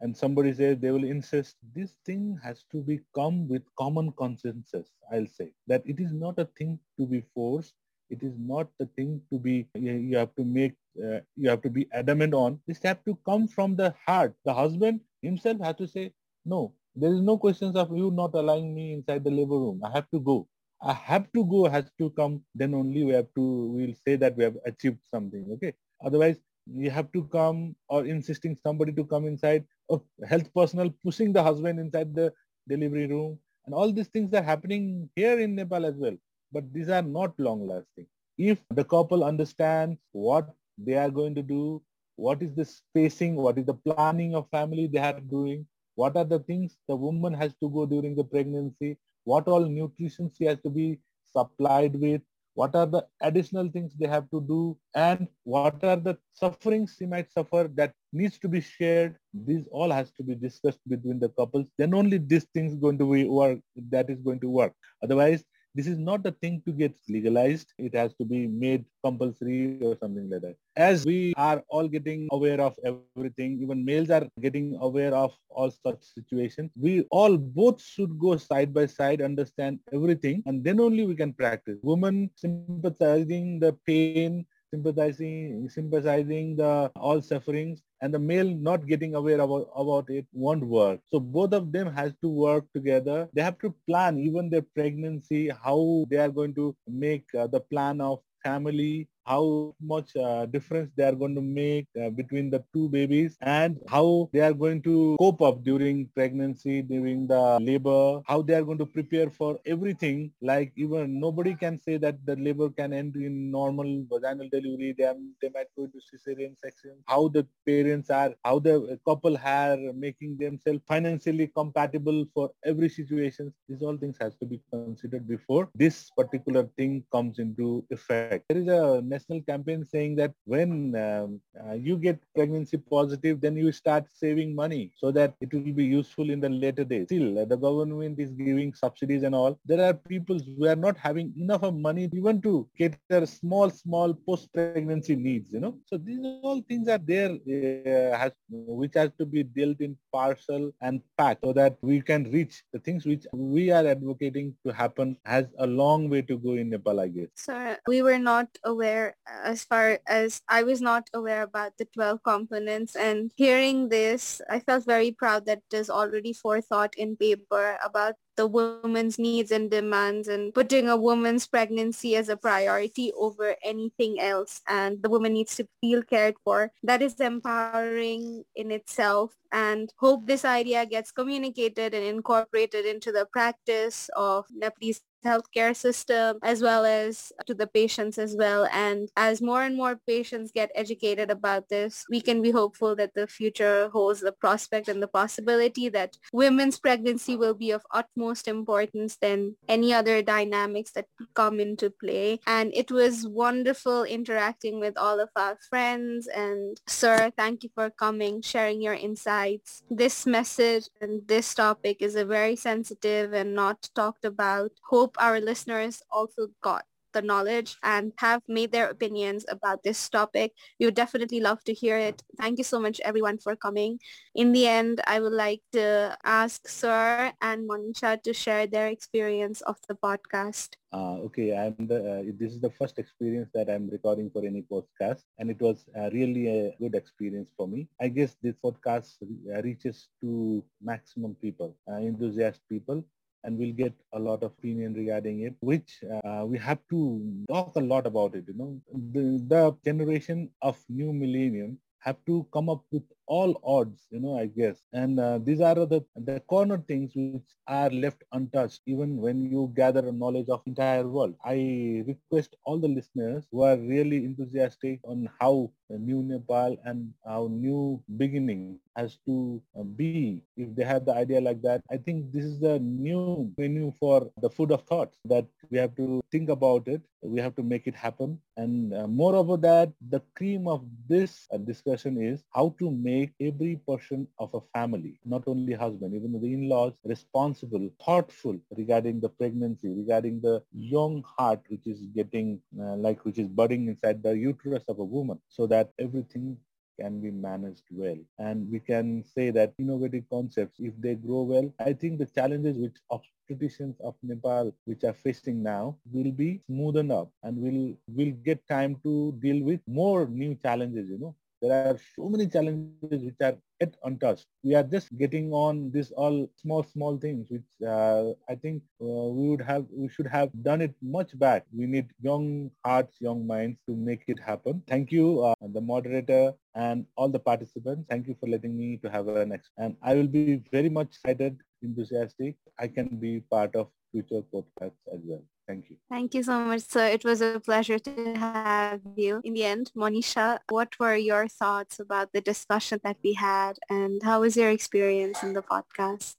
and 0.00 0.16
somebody 0.16 0.52
says 0.52 0.78
they 0.78 0.90
will 0.90 1.04
insist. 1.04 1.56
This 1.74 1.94
thing 2.04 2.38
has 2.42 2.64
to 2.72 2.82
be 2.82 3.00
come 3.14 3.48
with 3.48 3.62
common 3.78 4.12
consensus 4.12 4.88
i'll 5.12 5.26
say 5.38 5.50
that 5.66 5.82
it 5.86 6.00
is 6.00 6.12
not 6.12 6.38
a 6.38 6.48
thing 6.58 6.78
to 6.98 7.06
be 7.06 7.22
forced. 7.34 7.74
It 8.10 8.24
is 8.24 8.34
not 8.38 8.68
the 8.80 8.86
thing 8.96 9.20
to 9.32 9.38
be 9.38 9.68
you 9.74 10.16
have 10.16 10.34
to 10.36 10.44
make 10.44 10.74
uh, 11.04 11.20
you 11.36 11.48
have 11.48 11.62
to 11.62 11.70
be 11.70 11.86
adamant 11.92 12.34
on. 12.34 12.60
This 12.66 12.82
have 12.82 13.04
to 13.04 13.16
come 13.24 13.46
from 13.46 13.76
the 13.76 13.94
heart. 14.06 14.34
The 14.44 14.52
husband 14.52 15.00
himself 15.22 15.60
has 15.60 15.76
to 15.76 15.86
say 15.86 16.12
no 16.44 16.72
there 17.00 17.12
is 17.12 17.22
no 17.30 17.36
questions 17.44 17.76
of 17.76 17.96
you 17.96 18.10
not 18.10 18.34
allowing 18.34 18.74
me 18.74 18.92
inside 18.94 19.24
the 19.24 19.34
labor 19.38 19.58
room 19.64 19.80
i 19.84 19.90
have 19.96 20.08
to 20.14 20.20
go 20.20 20.36
i 20.82 20.92
have 20.92 21.26
to 21.32 21.44
go 21.54 21.64
has 21.68 21.90
to 21.98 22.10
come 22.20 22.40
then 22.54 22.74
only 22.74 23.04
we 23.04 23.12
have 23.12 23.28
to 23.34 23.44
we'll 23.74 23.98
say 24.06 24.16
that 24.16 24.36
we 24.36 24.44
have 24.44 24.56
achieved 24.66 25.00
something 25.14 25.44
okay 25.56 25.74
otherwise 26.04 26.36
you 26.76 26.90
have 26.90 27.10
to 27.12 27.24
come 27.24 27.74
or 27.88 28.04
insisting 28.06 28.56
somebody 28.62 28.92
to 28.92 29.04
come 29.04 29.26
inside 29.26 29.64
of 29.88 30.02
health 30.28 30.48
personnel 30.54 30.90
pushing 31.04 31.32
the 31.32 31.42
husband 31.42 31.78
inside 31.80 32.14
the 32.14 32.32
delivery 32.68 33.06
room 33.06 33.38
and 33.66 33.74
all 33.74 33.92
these 33.92 34.08
things 34.08 34.32
are 34.34 34.42
happening 34.42 35.08
here 35.14 35.38
in 35.38 35.54
Nepal 35.54 35.84
as 35.84 35.94
well. 35.96 36.16
But 36.52 36.72
these 36.72 36.88
are 36.88 37.02
not 37.02 37.38
long 37.38 37.66
lasting. 37.66 38.06
If 38.38 38.58
the 38.70 38.84
couple 38.84 39.22
understands 39.22 39.98
what 40.12 40.50
they 40.78 40.94
are 40.94 41.10
going 41.10 41.34
to 41.34 41.42
do, 41.42 41.82
what 42.16 42.42
is 42.42 42.54
the 42.54 42.64
spacing, 42.64 43.36
what 43.36 43.58
is 43.58 43.66
the 43.66 43.74
planning 43.74 44.34
of 44.34 44.48
family 44.50 44.86
they 44.86 44.98
are 44.98 45.20
doing, 45.20 45.66
what 45.94 46.16
are 46.16 46.24
the 46.24 46.40
things 46.40 46.76
the 46.88 46.96
woman 46.96 47.34
has 47.34 47.52
to 47.62 47.68
go 47.68 47.86
during 47.86 48.14
the 48.16 48.24
pregnancy, 48.24 48.98
what 49.24 49.48
all 49.48 49.64
nutrition 49.64 50.30
she 50.36 50.44
has 50.44 50.58
to 50.60 50.70
be 50.70 50.98
supplied 51.32 51.94
with, 51.94 52.22
what 52.54 52.74
are 52.74 52.86
the 52.86 53.06
additional 53.22 53.68
things 53.70 53.94
they 53.94 54.08
have 54.08 54.28
to 54.30 54.40
do? 54.40 54.76
And 54.94 55.28
what 55.44 55.82
are 55.84 55.96
the 55.96 56.18
sufferings 56.32 56.96
she 56.98 57.06
might 57.06 57.30
suffer 57.30 57.70
that 57.74 57.92
needs 58.12 58.38
to 58.40 58.48
be 58.48 58.60
shared? 58.60 59.16
This 59.32 59.66
all 59.70 59.90
has 59.90 60.10
to 60.12 60.22
be 60.22 60.34
discussed 60.34 60.80
between 60.88 61.20
the 61.20 61.28
couples. 61.30 61.66
Then 61.78 61.94
only 61.94 62.18
these 62.18 62.46
things 62.52 62.74
going 62.74 62.98
to 62.98 63.10
be 63.10 63.24
work 63.24 63.60
that 63.90 64.10
is 64.10 64.20
going 64.20 64.40
to 64.40 64.50
work. 64.50 64.72
Otherwise 65.02 65.44
this 65.74 65.86
is 65.86 65.98
not 65.98 66.26
a 66.26 66.32
thing 66.32 66.62
to 66.66 66.72
get 66.72 66.94
legalized. 67.08 67.72
It 67.78 67.94
has 67.94 68.14
to 68.14 68.24
be 68.24 68.46
made 68.46 68.84
compulsory 69.04 69.78
or 69.82 69.96
something 70.00 70.28
like 70.28 70.42
that. 70.42 70.56
As 70.76 71.04
we 71.04 71.32
are 71.36 71.62
all 71.68 71.88
getting 71.88 72.28
aware 72.32 72.60
of 72.60 72.74
everything, 72.84 73.60
even 73.62 73.84
males 73.84 74.10
are 74.10 74.26
getting 74.40 74.76
aware 74.80 75.14
of 75.14 75.34
all 75.48 75.70
such 75.70 76.02
situations, 76.02 76.70
we 76.76 77.06
all 77.10 77.36
both 77.36 77.80
should 77.82 78.18
go 78.18 78.36
side 78.36 78.74
by 78.74 78.86
side, 78.86 79.22
understand 79.22 79.78
everything, 79.92 80.42
and 80.46 80.64
then 80.64 80.80
only 80.80 81.06
we 81.06 81.14
can 81.14 81.32
practice. 81.32 81.78
Women 81.82 82.30
sympathizing 82.36 83.60
the 83.60 83.76
pain 83.86 84.46
sympathizing, 84.72 85.68
sympathizing 85.68 86.56
the 86.56 86.90
all 86.96 87.20
sufferings 87.20 87.82
and 88.00 88.12
the 88.14 88.18
male 88.18 88.48
not 88.48 88.86
getting 88.86 89.14
aware 89.14 89.40
about, 89.40 89.68
about 89.76 90.10
it 90.10 90.26
won't 90.32 90.64
work. 90.64 91.00
So 91.10 91.20
both 91.20 91.52
of 91.52 91.72
them 91.72 91.92
has 91.92 92.12
to 92.22 92.28
work 92.28 92.66
together. 92.72 93.28
They 93.34 93.42
have 93.42 93.58
to 93.60 93.74
plan 93.86 94.18
even 94.18 94.50
their 94.50 94.62
pregnancy, 94.62 95.50
how 95.50 96.06
they 96.10 96.16
are 96.16 96.30
going 96.30 96.54
to 96.54 96.74
make 96.88 97.26
uh, 97.34 97.46
the 97.46 97.60
plan 97.60 98.00
of 98.00 98.20
family 98.42 99.08
how 99.30 99.74
much 99.80 100.16
uh, 100.16 100.46
difference 100.46 100.90
they 100.96 101.04
are 101.04 101.14
going 101.22 101.34
to 101.34 101.40
make 101.40 101.86
uh, 102.02 102.10
between 102.10 102.50
the 102.50 102.62
two 102.74 102.88
babies 102.88 103.36
and 103.42 103.78
how 103.88 104.28
they 104.32 104.40
are 104.40 104.52
going 104.52 104.82
to 104.82 105.16
cope 105.20 105.40
up 105.48 105.62
during 105.62 106.08
pregnancy, 106.16 106.82
during 106.82 107.26
the 107.26 107.42
labor, 107.60 108.20
how 108.26 108.42
they 108.42 108.54
are 108.54 108.64
going 108.64 108.78
to 108.78 108.86
prepare 108.86 109.30
for 109.30 109.58
everything. 109.66 110.32
Like 110.42 110.72
even 110.76 111.20
nobody 111.20 111.54
can 111.54 111.80
say 111.80 111.96
that 111.98 112.16
the 112.26 112.36
labor 112.36 112.70
can 112.70 112.92
end 112.92 113.16
in 113.16 113.50
normal 113.50 114.04
vaginal 114.12 114.48
delivery. 114.50 114.94
They, 114.98 115.04
are, 115.04 115.16
they 115.40 115.50
might 115.54 115.70
go 115.76 115.86
to 115.86 115.98
cesarean 116.08 116.56
section. 116.64 116.96
How 117.06 117.28
the 117.28 117.46
parents 117.66 118.10
are, 118.10 118.34
how 118.44 118.58
the 118.58 118.98
couple 119.06 119.36
are 119.44 119.78
making 119.94 120.38
themselves 120.38 120.80
financially 120.88 121.48
compatible 121.54 122.24
for 122.34 122.50
every 122.64 122.88
situation. 122.88 123.52
These 123.68 123.82
all 123.82 123.96
things 123.96 124.16
has 124.20 124.34
to 124.38 124.46
be 124.46 124.60
considered 124.72 125.28
before 125.28 125.68
this 125.74 126.10
particular 126.16 126.64
thing 126.76 127.04
comes 127.12 127.38
into 127.38 127.84
effect. 127.90 128.44
There 128.48 128.58
is 128.58 128.68
a 128.68 129.02
national 129.20 129.42
campaign 129.42 129.84
saying 129.84 130.16
that 130.16 130.32
when 130.44 130.94
um, 130.96 131.40
uh, 131.64 131.74
you 131.74 131.96
get 131.96 132.18
pregnancy 132.34 132.76
positive, 132.78 133.40
then 133.40 133.56
you 133.56 133.72
start 133.72 134.04
saving 134.12 134.54
money 134.54 134.92
so 134.96 135.10
that 135.12 135.34
it 135.40 135.52
will 135.52 135.72
be 135.72 135.84
useful 135.84 136.30
in 136.30 136.40
the 136.40 136.48
later 136.48 136.84
days. 136.84 137.06
Still, 137.06 137.38
uh, 137.40 137.44
the 137.44 137.56
government 137.56 138.18
is 138.18 138.30
giving 138.32 138.74
subsidies 138.74 139.22
and 139.22 139.34
all. 139.34 139.58
There 139.64 139.82
are 139.88 139.94
people 139.94 140.38
who 140.38 140.66
are 140.66 140.76
not 140.76 140.96
having 140.96 141.32
enough 141.36 141.62
of 141.62 141.74
money 141.74 142.08
even 142.12 142.40
to 142.42 142.68
cater 142.78 143.26
small, 143.26 143.70
small 143.70 144.14
post-pregnancy 144.14 145.16
needs, 145.16 145.52
you 145.52 145.60
know. 145.60 145.78
So 145.86 145.98
these 145.98 146.20
all 146.42 146.62
things 146.68 146.88
are 146.88 146.98
there 146.98 147.30
uh, 147.32 148.16
has, 148.16 148.32
which 148.50 148.94
has 148.94 149.10
to 149.18 149.26
be 149.26 149.42
dealt 149.42 149.80
in 149.80 149.96
parcel 150.12 150.72
and 150.80 151.00
pack 151.16 151.38
so 151.42 151.52
that 151.52 151.76
we 151.82 152.00
can 152.00 152.30
reach 152.30 152.62
the 152.72 152.78
things 152.78 153.06
which 153.06 153.26
we 153.32 153.70
are 153.70 153.86
advocating 153.86 154.54
to 154.66 154.72
happen 154.72 155.16
has 155.24 155.46
a 155.58 155.66
long 155.66 156.08
way 156.08 156.22
to 156.22 156.38
go 156.38 156.52
in 156.52 156.70
Nepal, 156.70 157.00
I 157.00 157.08
guess. 157.08 157.28
So 157.34 157.76
we 157.86 158.02
were 158.02 158.18
not 158.18 158.48
aware 158.64 158.99
as 159.26 159.64
far 159.64 160.00
as 160.06 160.42
I 160.48 160.62
was 160.62 160.80
not 160.80 161.08
aware 161.14 161.42
about 161.42 161.76
the 161.78 161.86
12 161.86 162.22
components. 162.22 162.96
And 162.96 163.32
hearing 163.36 163.88
this, 163.88 164.40
I 164.48 164.60
felt 164.60 164.84
very 164.86 165.12
proud 165.12 165.46
that 165.46 165.62
there's 165.70 165.90
already 165.90 166.32
forethought 166.32 166.94
in 166.96 167.16
paper 167.16 167.78
about 167.84 168.14
the 168.36 168.46
woman's 168.46 169.18
needs 169.18 169.50
and 169.50 169.70
demands 169.70 170.28
and 170.28 170.54
putting 170.54 170.88
a 170.88 170.96
woman's 170.96 171.46
pregnancy 171.46 172.16
as 172.16 172.28
a 172.28 172.36
priority 172.36 173.12
over 173.18 173.56
anything 173.62 174.20
else 174.20 174.60
and 174.68 175.02
the 175.02 175.10
woman 175.10 175.32
needs 175.32 175.56
to 175.56 175.68
feel 175.80 176.02
cared 176.02 176.36
for. 176.44 176.72
That 176.82 177.02
is 177.02 177.20
empowering 177.20 178.44
in 178.54 178.70
itself 178.70 179.34
and 179.52 179.92
hope 179.98 180.26
this 180.26 180.44
idea 180.44 180.86
gets 180.86 181.10
communicated 181.12 181.94
and 181.94 182.04
incorporated 182.04 182.86
into 182.86 183.12
the 183.12 183.26
practice 183.26 184.08
of 184.16 184.46
Nepalese 184.50 185.02
healthcare 185.24 185.76
system 185.76 186.38
as 186.42 186.62
well 186.62 186.84
as 186.84 187.32
to 187.46 187.54
the 187.54 187.66
patients 187.66 188.18
as 188.18 188.36
well. 188.36 188.66
And 188.72 189.08
as 189.16 189.42
more 189.42 189.62
and 189.62 189.76
more 189.76 190.00
patients 190.06 190.50
get 190.50 190.70
educated 190.74 191.30
about 191.30 191.68
this, 191.68 192.04
we 192.10 192.20
can 192.20 192.42
be 192.42 192.50
hopeful 192.50 192.96
that 192.96 193.14
the 193.14 193.26
future 193.26 193.88
holds 193.90 194.20
the 194.20 194.32
prospect 194.32 194.88
and 194.88 195.02
the 195.02 195.08
possibility 195.08 195.88
that 195.90 196.16
women's 196.32 196.78
pregnancy 196.78 197.36
will 197.36 197.54
be 197.54 197.70
of 197.70 197.82
utmost 197.92 198.19
importance 198.48 199.16
than 199.16 199.56
any 199.68 199.92
other 199.92 200.22
dynamics 200.22 200.92
that 200.92 201.06
come 201.34 201.60
into 201.60 201.90
play. 201.90 202.40
And 202.46 202.72
it 202.74 202.90
was 202.90 203.26
wonderful 203.26 204.04
interacting 204.04 204.80
with 204.80 204.96
all 204.96 205.20
of 205.20 205.30
our 205.36 205.58
friends. 205.68 206.26
And 206.26 206.80
sir, 206.86 207.30
thank 207.36 207.62
you 207.62 207.70
for 207.74 207.90
coming, 207.90 208.42
sharing 208.42 208.80
your 208.80 208.94
insights. 208.94 209.82
This 209.90 210.26
message 210.26 210.88
and 211.00 211.26
this 211.26 211.54
topic 211.54 211.98
is 212.00 212.14
a 212.14 212.24
very 212.24 212.56
sensitive 212.56 213.32
and 213.32 213.54
not 213.54 213.88
talked 213.94 214.24
about. 214.24 214.72
Hope 214.88 215.16
our 215.18 215.40
listeners 215.40 216.02
also 216.10 216.48
got 216.62 216.84
the 217.12 217.22
knowledge 217.22 217.76
and 217.82 218.12
have 218.18 218.42
made 218.48 218.72
their 218.72 218.88
opinions 218.88 219.44
about 219.48 219.82
this 219.82 220.08
topic. 220.08 220.52
We 220.78 220.86
would 220.86 220.94
definitely 220.94 221.40
love 221.40 221.64
to 221.64 221.74
hear 221.74 221.96
it. 221.98 222.22
Thank 222.38 222.58
you 222.58 222.64
so 222.64 222.80
much 222.80 223.00
everyone 223.04 223.38
for 223.38 223.56
coming. 223.56 223.98
In 224.34 224.52
the 224.52 224.66
end, 224.66 225.00
I 225.06 225.20
would 225.20 225.32
like 225.32 225.62
to 225.72 226.16
ask 226.24 226.68
Sir 226.68 227.32
and 227.40 227.68
Manisha 227.68 228.22
to 228.22 228.32
share 228.32 228.66
their 228.66 228.88
experience 228.88 229.60
of 229.62 229.76
the 229.88 229.94
podcast. 229.94 230.74
Uh, 230.92 231.18
okay, 231.26 231.56
I'm 231.56 231.86
the, 231.86 231.98
uh, 231.98 232.22
this 232.38 232.52
is 232.52 232.60
the 232.60 232.70
first 232.70 232.98
experience 232.98 233.48
that 233.54 233.70
I'm 233.70 233.88
recording 233.88 234.30
for 234.30 234.44
any 234.44 234.62
podcast 234.62 235.22
and 235.38 235.50
it 235.50 235.60
was 235.60 235.84
uh, 235.96 236.10
really 236.12 236.48
a 236.48 236.74
good 236.80 236.94
experience 236.94 237.50
for 237.56 237.68
me. 237.68 237.88
I 238.00 238.08
guess 238.08 238.36
this 238.42 238.56
podcast 238.56 239.14
reaches 239.62 240.08
to 240.20 240.64
maximum 240.82 241.34
people, 241.36 241.76
uh, 241.90 241.96
enthusiast 241.96 242.60
people 242.68 243.04
and 243.44 243.58
we'll 243.58 243.72
get 243.72 243.94
a 244.12 244.18
lot 244.18 244.42
of 244.42 244.52
opinion 244.52 244.94
regarding 244.94 245.40
it, 245.42 245.54
which 245.60 246.02
uh, 246.24 246.44
we 246.46 246.58
have 246.58 246.78
to 246.90 247.00
talk 247.48 247.74
a 247.76 247.80
lot 247.80 248.06
about 248.06 248.34
it. 248.34 248.44
You 248.48 248.54
know, 248.54 248.80
the, 249.12 249.42
the 249.48 249.76
generation 249.84 250.50
of 250.62 250.78
new 250.88 251.12
millennium 251.12 251.78
have 252.00 252.16
to 252.26 252.46
come 252.52 252.68
up 252.68 252.84
with 252.90 253.02
all 253.30 253.60
odds, 253.64 254.08
you 254.12 254.20
know, 254.20 254.38
I 254.38 254.48
guess. 254.48 254.84
And 254.94 255.20
uh, 255.20 255.38
these 255.48 255.62
are 255.62 255.86
the, 255.86 256.04
the 256.26 256.40
corner 256.40 256.78
things 256.88 257.16
which 257.16 257.46
are 257.58 257.90
left 257.90 258.24
untouched 258.32 258.82
even 258.86 259.16
when 259.16 259.42
you 259.42 259.72
gather 259.76 260.06
a 260.08 260.12
knowledge 260.12 260.48
of 260.48 260.62
entire 260.66 261.06
world. 261.08 261.34
I 261.44 262.04
request 262.06 262.56
all 262.64 262.78
the 262.78 262.88
listeners 262.88 263.46
who 263.52 263.62
are 263.62 263.76
really 263.76 264.18
enthusiastic 264.24 265.00
on 265.04 265.28
how 265.40 265.70
new 265.90 266.22
Nepal 266.22 266.76
and 266.84 267.12
how 267.26 267.48
new 267.50 268.02
beginning 268.18 268.78
has 268.96 269.18
to 269.26 269.62
uh, 269.78 269.84
be 269.84 270.42
if 270.56 270.74
they 270.74 270.84
have 270.84 271.04
the 271.06 271.14
idea 271.14 271.40
like 271.40 271.62
that. 271.62 271.82
I 271.90 271.96
think 271.98 272.32
this 272.32 272.44
is 272.44 272.60
the 272.60 272.78
new 272.78 273.44
menu 273.52 273.86
for 273.92 274.24
the 274.36 274.42
food 274.42 274.70
of 274.70 274.78
thought 274.82 275.08
that 275.24 275.46
we 275.70 275.76
have 275.78 275.94
to 275.96 276.20
think 276.30 276.48
about 276.48 276.86
it. 276.88 277.02
We 277.22 277.40
have 277.40 277.54
to 277.56 277.62
make 277.62 277.86
it 277.86 277.94
happen. 277.94 278.38
And 278.56 278.92
uh, 278.94 279.06
moreover 279.06 279.56
that, 279.58 279.92
the 280.08 280.20
cream 280.34 280.66
of 280.66 280.84
this 281.08 281.46
uh, 281.52 281.58
discussion 281.58 282.20
is 282.22 282.42
how 282.52 282.74
to 282.78 282.90
make 282.90 283.19
make 283.20 283.44
every 283.50 283.76
person 283.88 284.28
of 284.48 284.54
a 284.54 284.60
family, 284.78 285.20
not 285.34 285.48
only 285.54 285.74
husband, 285.74 286.14
even 286.14 286.40
the 286.40 286.52
in-laws, 286.54 286.94
responsible, 287.04 287.90
thoughtful 288.04 288.58
regarding 288.76 289.20
the 289.20 289.28
pregnancy, 289.28 289.88
regarding 289.88 290.40
the 290.40 290.62
young 290.72 291.22
heart 291.36 291.62
which 291.68 291.86
is 291.86 292.06
getting, 292.14 292.60
uh, 292.80 292.96
like 292.96 293.24
which 293.24 293.38
is 293.38 293.48
budding 293.48 293.88
inside 293.88 294.22
the 294.22 294.36
uterus 294.36 294.84
of 294.88 294.98
a 294.98 295.04
woman, 295.04 295.38
so 295.48 295.66
that 295.66 295.92
everything 295.98 296.56
can 297.00 297.20
be 297.20 297.30
managed 297.30 297.84
well. 297.90 298.18
And 298.38 298.70
we 298.70 298.80
can 298.80 299.24
say 299.24 299.50
that 299.50 299.74
innovative 299.78 300.24
concepts, 300.30 300.78
if 300.80 300.94
they 301.00 301.14
grow 301.14 301.42
well, 301.42 301.72
I 301.80 301.92
think 301.92 302.18
the 302.18 302.26
challenges 302.26 302.76
which 302.76 302.96
obstetricians 303.10 304.00
of 304.00 304.14
Nepal 304.22 304.72
which 304.84 305.04
are 305.04 305.12
facing 305.14 305.62
now 305.62 305.98
will 306.12 306.32
be 306.32 306.60
smoothened 306.70 307.12
up 307.12 307.30
and 307.42 307.58
will 307.58 307.96
will 308.08 308.32
get 308.44 308.66
time 308.68 308.96
to 309.04 309.32
deal 309.40 309.64
with 309.64 309.80
more 309.86 310.26
new 310.28 310.54
challenges, 310.56 311.08
you 311.08 311.18
know, 311.18 311.34
there 311.62 311.72
are 311.82 311.88
so 312.16 312.22
many 312.28 312.36
challenges 312.40 312.88
which 312.90 313.06
are 313.18 313.22
yet 313.44 313.60
untouched. 313.70 314.46
We 314.62 314.74
are 314.74 314.82
just 314.82 315.16
getting 315.18 315.52
on 315.52 315.90
these 315.90 316.10
all 316.10 316.46
small, 316.56 316.82
small 316.82 317.16
things, 317.18 317.48
which 317.50 317.68
uh, 317.86 318.32
I 318.48 318.54
think 318.54 318.82
uh, 319.00 319.04
we 319.36 319.48
would 319.50 319.60
have, 319.62 319.86
we 319.90 320.08
should 320.08 320.26
have 320.26 320.50
done 320.62 320.80
it 320.80 320.94
much 321.02 321.38
back. 321.38 321.64
We 321.72 321.86
need 321.86 322.10
young 322.20 322.70
hearts, 322.84 323.16
young 323.20 323.46
minds 323.46 323.78
to 323.86 323.94
make 323.96 324.24
it 324.28 324.38
happen. 324.40 324.82
Thank 324.86 325.12
you, 325.12 325.42
uh, 325.42 325.54
the 325.72 325.80
moderator 325.80 326.52
and 326.74 327.06
all 327.16 327.28
the 327.28 327.40
participants. 327.40 328.06
Thank 328.08 328.26
you 328.28 328.36
for 328.40 328.48
letting 328.48 328.76
me 328.76 328.98
to 329.02 329.10
have 329.10 329.28
an 329.28 329.48
next. 329.48 329.70
And 329.76 329.96
I 330.02 330.14
will 330.14 330.28
be 330.28 330.62
very 330.70 330.88
much 330.88 331.08
excited, 331.08 331.58
enthusiastic. 331.82 332.56
I 332.78 332.88
can 332.88 333.08
be 333.18 333.40
part 333.40 333.74
of 333.74 333.88
future 334.12 334.42
podcasts 334.52 335.06
as 335.12 335.20
well. 335.24 335.42
Thank 335.70 335.90
you. 335.90 336.00
Thank 336.18 336.44
you 336.44 336.54
so 336.54 336.68
much, 336.68 336.82
sir. 336.82 337.06
It 337.06 337.24
was 337.24 337.40
a 337.50 337.60
pleasure 337.60 337.98
to 338.00 338.34
have 338.36 339.00
you. 339.16 339.40
In 339.44 339.54
the 339.54 339.64
end, 339.64 339.92
Manisha, 339.96 340.58
what 340.68 340.98
were 340.98 341.16
your 341.16 341.46
thoughts 341.48 342.00
about 342.00 342.32
the 342.32 342.40
discussion 342.40 343.00
that 343.04 343.18
we 343.22 343.34
had 343.34 343.78
and 343.88 344.22
how 344.22 344.40
was 344.40 344.56
your 344.56 344.70
experience 344.70 345.42
in 345.42 345.54
the 345.54 345.62
podcast? 345.62 346.36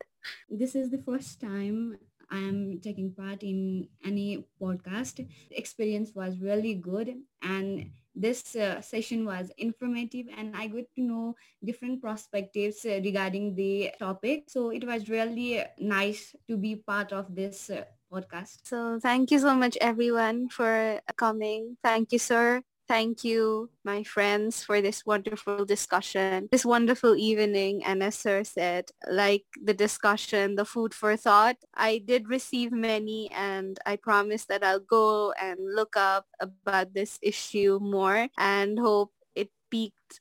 This 0.49 0.75
is 0.75 0.89
the 0.91 0.97
first 0.99 1.41
time 1.41 1.97
I 2.29 2.37
am 2.39 2.79
taking 2.81 3.13
part 3.13 3.43
in 3.43 3.87
any 4.03 4.45
podcast. 4.61 5.15
The 5.49 5.57
experience 5.57 6.11
was 6.15 6.39
really 6.41 6.75
good 6.75 7.15
and 7.41 7.91
this 8.15 8.55
uh, 8.55 8.81
session 8.81 9.25
was 9.25 9.51
informative 9.57 10.27
and 10.37 10.55
I 10.55 10.67
got 10.67 10.85
to 10.95 11.01
know 11.01 11.35
different 11.63 12.01
perspectives 12.01 12.85
uh, 12.85 12.99
regarding 13.03 13.55
the 13.55 13.91
topic. 13.99 14.45
So 14.49 14.69
it 14.71 14.85
was 14.85 15.09
really 15.09 15.63
nice 15.79 16.35
to 16.49 16.57
be 16.57 16.75
part 16.75 17.13
of 17.13 17.33
this 17.35 17.69
uh, 17.69 17.83
podcast. 18.11 18.59
So 18.63 18.99
thank 18.99 19.31
you 19.31 19.39
so 19.39 19.55
much 19.55 19.77
everyone 19.79 20.49
for 20.49 20.99
coming. 21.15 21.77
Thank 21.83 22.11
you, 22.11 22.19
sir. 22.19 22.61
Thank 22.87 23.23
you, 23.23 23.69
my 23.85 24.03
friends, 24.03 24.63
for 24.65 24.81
this 24.81 25.05
wonderful 25.05 25.63
discussion, 25.63 26.49
this 26.51 26.65
wonderful 26.65 27.15
evening. 27.15 27.85
And 27.85 28.03
as 28.03 28.15
Sir 28.15 28.43
said, 28.43 28.91
like 29.09 29.45
the 29.55 29.73
discussion, 29.73 30.55
the 30.55 30.65
food 30.65 30.93
for 30.93 31.15
thought, 31.15 31.55
I 31.73 32.03
did 32.03 32.27
receive 32.27 32.73
many 32.73 33.31
and 33.31 33.79
I 33.85 33.95
promise 33.95 34.43
that 34.51 34.63
I'll 34.63 34.83
go 34.83 35.31
and 35.39 35.57
look 35.73 35.95
up 35.95 36.27
about 36.41 36.93
this 36.93 37.17
issue 37.21 37.79
more 37.81 38.27
and 38.37 38.77
hope 38.77 39.13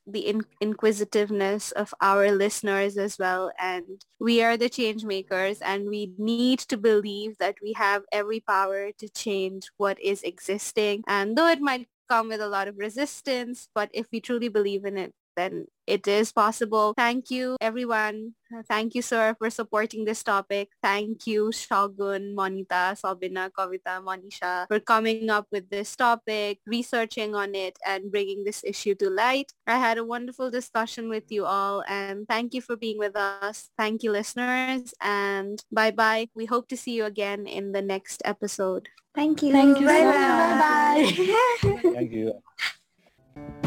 the 0.06 0.20
in- 0.20 0.44
inquisitiveness 0.60 1.72
of 1.72 1.94
our 2.00 2.30
listeners 2.32 2.96
as 2.96 3.18
well. 3.18 3.52
And 3.58 4.02
we 4.18 4.42
are 4.42 4.56
the 4.56 4.68
change 4.68 5.04
makers 5.04 5.60
and 5.60 5.88
we 5.88 6.12
need 6.18 6.60
to 6.60 6.76
believe 6.76 7.38
that 7.38 7.56
we 7.62 7.72
have 7.74 8.02
every 8.12 8.40
power 8.40 8.92
to 8.98 9.08
change 9.08 9.70
what 9.76 10.00
is 10.00 10.22
existing. 10.22 11.02
And 11.06 11.36
though 11.36 11.48
it 11.48 11.60
might 11.60 11.88
come 12.08 12.28
with 12.28 12.40
a 12.40 12.48
lot 12.48 12.68
of 12.68 12.78
resistance, 12.78 13.68
but 13.74 13.90
if 13.92 14.06
we 14.12 14.20
truly 14.20 14.48
believe 14.48 14.84
in 14.84 14.98
it, 14.98 15.14
then 15.36 15.66
it 15.86 16.06
is 16.06 16.30
possible. 16.30 16.94
Thank 16.96 17.30
you, 17.30 17.56
everyone. 17.60 18.34
Thank 18.68 18.94
you, 18.94 19.02
sir, 19.02 19.34
for 19.38 19.50
supporting 19.50 20.04
this 20.04 20.22
topic. 20.22 20.70
Thank 20.82 21.26
you, 21.26 21.50
Sagun, 21.50 22.34
Monita, 22.34 22.96
Sabina, 22.96 23.50
Kavita, 23.50 23.98
Manisha, 23.98 24.66
for 24.68 24.78
coming 24.78 25.30
up 25.30 25.46
with 25.50 25.70
this 25.70 25.96
topic, 25.96 26.58
researching 26.66 27.34
on 27.34 27.54
it, 27.54 27.78
and 27.86 28.10
bringing 28.10 28.44
this 28.44 28.62
issue 28.62 28.94
to 28.96 29.10
light. 29.10 29.52
I 29.66 29.78
had 29.78 29.98
a 29.98 30.04
wonderful 30.04 30.50
discussion 30.50 31.08
with 31.08 31.30
you 31.30 31.44
all, 31.44 31.82
and 31.88 32.26
thank 32.28 32.54
you 32.54 32.62
for 32.62 32.76
being 32.76 32.98
with 32.98 33.16
us. 33.16 33.70
Thank 33.78 34.02
you, 34.02 34.12
listeners, 34.12 34.94
and 35.00 35.62
bye-bye. 35.72 36.28
We 36.34 36.46
hope 36.46 36.68
to 36.68 36.76
see 36.76 36.92
you 36.92 37.04
again 37.04 37.46
in 37.46 37.72
the 37.72 37.82
next 37.82 38.22
episode. 38.24 38.88
Thank 39.14 39.42
you. 39.42 39.50
Thank 39.50 39.80
you 39.80 39.88
so 39.88 39.94
Bye-bye. 39.94 41.02
much. 41.02 41.18
Bye-bye. 41.18 41.92
Thank 41.94 42.12
you. 42.12 42.42